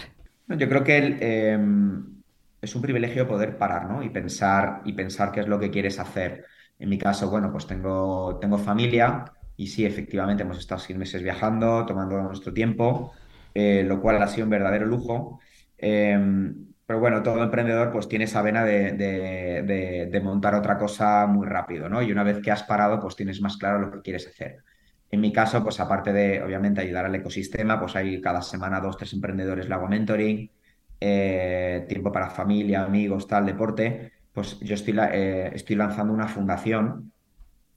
Yo 0.49 0.69
creo 0.69 0.85
que 0.85 1.17
em, 1.21 2.23
es 2.61 2.75
un 2.75 2.83
privilegio 2.83 3.27
poder 3.27 3.57
parar, 3.57 3.89
¿no? 3.89 4.03
Y 4.03 4.11
pensar, 4.11 4.83
y 4.85 4.93
pensar 4.93 5.33
qué 5.33 5.41
es 5.41 5.49
lo 5.49 5.59
que 5.59 5.71
quieres 5.71 5.99
hacer. 5.99 6.45
En 6.83 6.89
mi 6.89 6.99
caso, 6.99 7.31
bueno, 7.31 7.53
pues 7.53 7.69
tengo, 7.69 8.39
tengo 8.41 8.59
familia 8.59 9.25
y 9.57 9.69
sí, 9.69 9.87
efectivamente 9.87 10.43
hemos 10.43 10.59
estado 10.59 10.81
seis 10.81 10.99
meses 10.99 11.23
viajando, 11.23 11.87
tomando 11.87 12.21
nuestro 12.21 12.53
tiempo, 12.53 13.13
eh, 13.55 13.85
lo 13.87 14.01
cual 14.01 14.21
ha 14.21 14.27
sido 14.27 14.47
un 14.47 14.51
verdadero 14.51 14.87
lujo. 14.87 15.39
Em, 15.79 16.73
pero 16.85 16.99
bueno, 16.99 17.23
todo 17.23 17.41
emprendedor 17.41 17.93
pues 17.93 18.09
tiene 18.09 18.25
esa 18.25 18.43
vena 18.43 18.65
de, 18.65 20.21
montar 20.25 20.57
otra 20.57 20.77
cosa 20.77 21.25
muy 21.29 21.47
rápido, 21.47 21.89
¿no? 21.89 22.03
Y 22.03 22.11
una 22.11 22.25
vez 22.25 22.41
que 22.43 22.51
has 22.51 22.65
parado, 22.65 22.99
pues 22.99 23.15
tienes 23.15 23.41
más 23.41 23.57
claro 23.59 23.79
lo 23.79 23.93
que 23.93 24.03
quieres 24.03 24.27
hacer. 24.27 24.65
En 25.09 25.21
mi 25.21 25.33
caso, 25.33 25.63
pues 25.63 25.79
aparte 25.79 26.13
de, 26.13 26.43
obviamente, 26.43 26.81
ayudar 26.81 27.05
al 27.05 27.15
ecosistema, 27.15 27.79
pues 27.79 27.95
hay 27.95 28.21
cada 28.21 28.43
semana 28.43 28.81
dos, 28.81 28.97
tres 28.97 29.13
emprendedores, 29.13 29.69
le 29.69 29.75
hago 29.75 29.87
mentoring, 29.87 30.51
eh, 30.99 31.85
tiempo 31.89 32.11
para 32.11 32.29
familia, 32.31 32.83
amigos, 32.83 33.29
tal, 33.29 33.47
deporte 33.47 34.12
pues 34.33 34.59
yo 34.61 34.75
estoy, 34.75 34.99
eh, 35.13 35.51
estoy 35.55 35.77
lanzando 35.77 36.13
una 36.13 36.29
fundación 36.29 37.13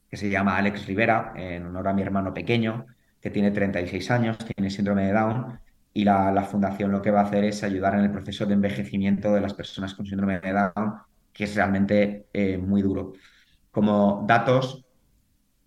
que 0.10 0.18
se 0.18 0.30
llama 0.30 0.58
Alex 0.58 0.86
Rivera, 0.88 1.34
en 1.36 1.66
honor 1.66 1.90
a 1.90 1.94
mi 1.94 2.02
hermano 2.02 2.34
pequeño, 2.34 2.86
que 3.20 3.30
tiene 3.30 3.52
36 3.52 4.12
años, 4.12 4.38
tiene 4.38 4.70
síndrome 4.70 5.08
de 5.08 5.14
Down, 5.14 5.60
y 5.94 6.04
la, 6.04 6.44
fundación 6.44 6.92
lo 6.92 7.02
que 7.02 7.12
va 7.12 7.22
a 7.22 7.24
hacer 7.24 7.44
es 7.44 7.64
ayudar 7.64 7.96
en 7.96 8.02
el 8.02 8.12
proceso 8.12 8.46
de 8.46 8.54
envejecimiento 8.54 9.34
de 9.34 9.42
las 9.42 9.54
personas 9.54 9.94
con 9.94 10.06
síndrome 10.06 10.40
de 10.40 10.54
Down, 10.54 10.94
que 11.34 11.46
es 11.46 11.56
realmente 11.56 12.28
eh, 12.32 12.58
muy 12.58 12.82
duro. 12.82 13.14
Como 13.72 14.24
datos, 14.28 14.86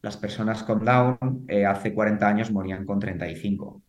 las 0.01 0.17
personas 0.17 0.63
con 0.63 0.85
Down 0.85 1.45
eh, 1.49 1.67
hace 1.67 1.93
40 1.93 2.27
años 2.27 2.51
morían 2.51 2.87
con 2.87 2.99
35. 2.99 3.83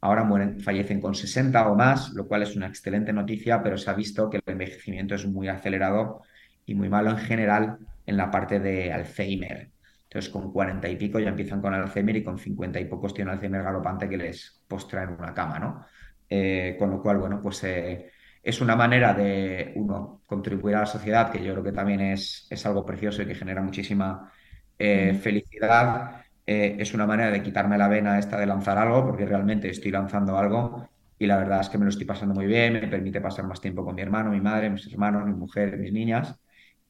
Ahora 0.00 0.24
mueren, 0.24 0.60
fallecen 0.60 1.00
con 1.00 1.14
60 1.14 1.68
o 1.68 1.76
más, 1.76 2.12
lo 2.12 2.26
cual 2.26 2.42
es 2.42 2.56
una 2.56 2.66
excelente 2.66 3.12
noticia, 3.12 3.62
pero 3.62 3.78
se 3.78 3.88
ha 3.88 3.94
visto 3.94 4.28
que 4.28 4.38
el 4.38 4.42
envejecimiento 4.46 5.14
es 5.14 5.26
muy 5.26 5.48
acelerado 5.48 6.22
y 6.66 6.74
muy 6.74 6.88
malo 6.88 7.10
en 7.10 7.18
general 7.18 7.78
en 8.06 8.16
la 8.16 8.30
parte 8.30 8.60
de 8.60 8.92
Alzheimer. 8.92 9.70
Entonces, 10.04 10.30
con 10.30 10.52
cuarenta 10.52 10.88
y 10.88 10.96
pico 10.96 11.18
ya 11.18 11.30
empiezan 11.30 11.60
con 11.60 11.72
Alzheimer 11.72 12.16
y 12.16 12.22
con 12.22 12.38
cincuenta 12.38 12.78
y 12.78 12.84
pocos 12.84 13.14
tienen 13.14 13.32
Alzheimer 13.34 13.62
galopante 13.62 14.08
que 14.08 14.18
les 14.18 14.62
postra 14.68 15.04
en 15.04 15.10
una 15.10 15.32
cama, 15.32 15.58
¿no? 15.58 15.86
Eh, 16.28 16.76
con 16.78 16.90
lo 16.90 17.00
cual, 17.00 17.18
bueno, 17.18 17.40
pues 17.42 17.64
eh, 17.64 18.10
es 18.42 18.60
una 18.60 18.76
manera 18.76 19.14
de, 19.14 19.72
uno, 19.76 20.22
contribuir 20.26 20.76
a 20.76 20.80
la 20.80 20.86
sociedad, 20.86 21.30
que 21.30 21.42
yo 21.42 21.52
creo 21.52 21.64
que 21.64 21.72
también 21.72 22.00
es, 22.00 22.46
es 22.50 22.66
algo 22.66 22.84
precioso 22.84 23.22
y 23.22 23.26
que 23.26 23.34
genera 23.34 23.62
muchísima 23.62 24.30
eh, 24.78 25.14
felicidad. 25.14 26.24
es 26.44 26.92
una 26.94 27.06
manera 27.06 27.30
de 27.30 27.42
quitarme 27.42 27.78
la 27.78 27.88
vena 27.88 28.18
esta 28.18 28.38
de 28.38 28.46
lanzar 28.46 28.76
algo, 28.78 29.06
porque 29.06 29.24
realmente 29.26 29.70
estoy 29.70 29.90
lanzando 29.92 30.36
algo 30.36 30.88
y 31.18 31.26
la 31.26 31.36
verdad 31.38 31.60
es 31.60 31.68
que 31.68 31.78
me 31.78 31.84
lo 31.84 31.90
estoy 31.90 32.04
pasando 32.04 32.34
muy 32.34 32.46
bien, 32.46 32.74
me 32.74 32.88
permite 32.88 33.20
pasar 33.20 33.46
más 33.46 33.60
tiempo 33.60 33.84
con 33.84 33.94
mi 33.94 34.02
hermano, 34.02 34.30
mi 34.30 34.40
madre, 34.40 34.68
mis 34.70 34.86
hermanos, 34.92 35.24
mi 35.24 35.32
mujer, 35.32 35.78
mis 35.78 35.92
niñas 35.92 36.41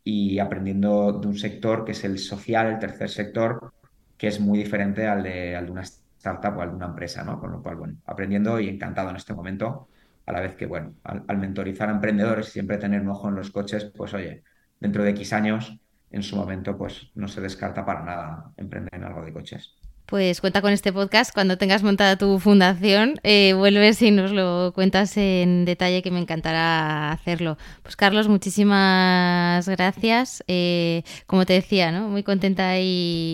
y 0.05 0.39
aprendiendo 0.39 1.13
de 1.13 1.27
un 1.27 1.37
sector 1.37 1.85
que 1.85 1.93
es 1.93 2.05
el 2.05 2.19
social, 2.19 2.67
el 2.69 2.79
tercer 2.79 3.09
sector, 3.09 3.73
que 4.17 4.29
es 4.29 4.41
muy 4.41 4.59
diferente 4.59 5.07
al 5.07 5.23
de, 5.23 5.57
al 5.57 5.67
de 5.67 5.73
una 5.73 5.83
startup 5.83 6.57
o 6.57 6.63
al 6.63 6.71
de 6.71 6.77
una 6.77 6.87
empresa, 6.87 7.25
¿no? 7.25 7.41
Con 7.41 7.53
lo 7.53 7.63
cual, 7.63 7.77
bueno, 7.77 7.97
aprendiendo 8.07 8.61
y 8.61 8.69
encantado 8.69 9.11
en 9.11 9.17
este 9.17 9.35
momento, 9.35 9.89
a 10.27 10.33
la 10.33 10.41
vez 10.41 10.55
que, 10.57 10.67
bueno, 10.67 10.95
al, 11.05 11.39
mentorizar 11.39 11.89
a 11.89 11.93
emprendedores 11.93 12.49
y 12.49 12.53
siempre 12.53 12.79
tener 12.79 13.01
un 13.01 13.09
ojo 13.09 13.29
en 13.29 13.35
los 13.37 13.51
coches, 13.51 13.85
pues 13.97 14.15
oye, 14.15 14.43
dentro 14.79 15.03
de 15.03 15.11
X 15.11 15.33
años, 15.33 15.79
en 16.11 16.23
su 16.23 16.37
momento, 16.37 16.77
pues 16.77 17.11
no 17.15 17.29
se 17.29 17.41
descarta 17.41 17.85
para 17.85 18.05
nada 18.05 18.53
emprender 18.57 18.95
en 18.95 19.05
algo 19.05 19.25
de 19.25 19.33
coches. 19.33 19.77
Pues 20.13 20.43
cuenta 20.43 20.61
con 20.61 20.75
este 20.75 20.93
podcast. 20.93 21.33
Cuando 21.33 21.57
tengas 21.57 21.83
montada 21.83 22.17
tu 22.17 22.39
fundación, 22.39 23.15
eh, 23.23 23.55
vuelves 23.55 24.03
y 24.03 24.11
nos 24.11 24.31
lo 24.31 24.73
cuentas 24.75 25.17
en 25.17 25.65
detalle, 25.65 26.03
que 26.03 26.11
me 26.11 26.21
encantará 26.21 27.13
hacerlo. 27.13 27.57
Pues 27.83 27.97
Carlos, 27.97 28.29
muchísimas 28.29 29.67
gracias. 29.67 30.45
Eh, 30.49 31.03
como 31.27 31.47
te 31.47 31.55
decía, 31.55 31.93
¿no? 31.93 32.09
muy 32.09 32.23
contenta 32.25 32.79
y, 32.79 32.83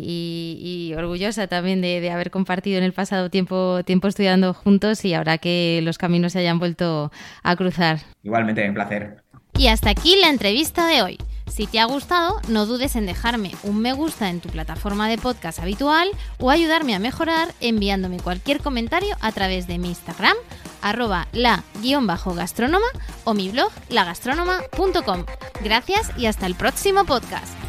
y, 0.05 0.91
y 0.93 0.95
orgullosa 0.95 1.49
también 1.49 1.81
de, 1.81 2.01
de, 2.01 2.13
haber 2.13 2.31
compartido 2.31 2.79
en 2.79 2.85
el 2.85 2.93
pasado 2.93 3.29
tiempo, 3.29 3.81
tiempo 3.85 4.07
estudiando 4.07 4.55
juntos 4.55 5.05
y 5.05 5.15
ahora 5.15 5.39
que 5.39 5.81
los 5.83 5.99
caminos 5.99 6.35
se 6.35 6.39
hayan 6.39 6.61
vuelto 6.61 7.11
a 7.43 7.57
cruzar. 7.57 7.99
Igualmente, 8.23 8.69
un 8.69 8.75
placer. 8.75 9.25
Y 9.59 9.67
hasta 9.67 9.91
aquí 9.91 10.15
la 10.21 10.29
entrevista 10.29 10.87
de 10.87 11.03
hoy. 11.03 11.19
Si 11.51 11.67
te 11.67 11.81
ha 11.81 11.85
gustado, 11.87 12.41
no 12.49 12.67
dudes 12.67 12.97
en 12.97 13.07
dejarme 13.07 13.53
un 13.63 13.81
me 13.81 13.93
gusta 13.93 14.29
en 14.31 14.41
tu 14.41 14.49
plataforma 14.49 15.09
de 15.09 15.19
podcast 15.19 15.59
habitual 15.59 16.11
o 16.39 16.51
ayudarme 16.51 16.95
a 16.95 16.99
mejorar 16.99 17.55
enviándome 17.61 18.21
cualquier 18.21 18.61
comentario 18.61 19.17
a 19.21 19.33
través 19.33 19.67
de 19.67 19.79
mi 19.79 19.89
Instagram, 19.89 20.37
arroba 20.83 21.27
la-gastrónoma 21.33 22.87
o 23.25 23.35
mi 23.35 23.51
blog 23.51 23.71
lagastrónoma.com. 23.89 25.25
Gracias 25.63 26.11
y 26.17 26.27
hasta 26.27 26.47
el 26.47 26.55
próximo 26.55 27.05
podcast. 27.05 27.68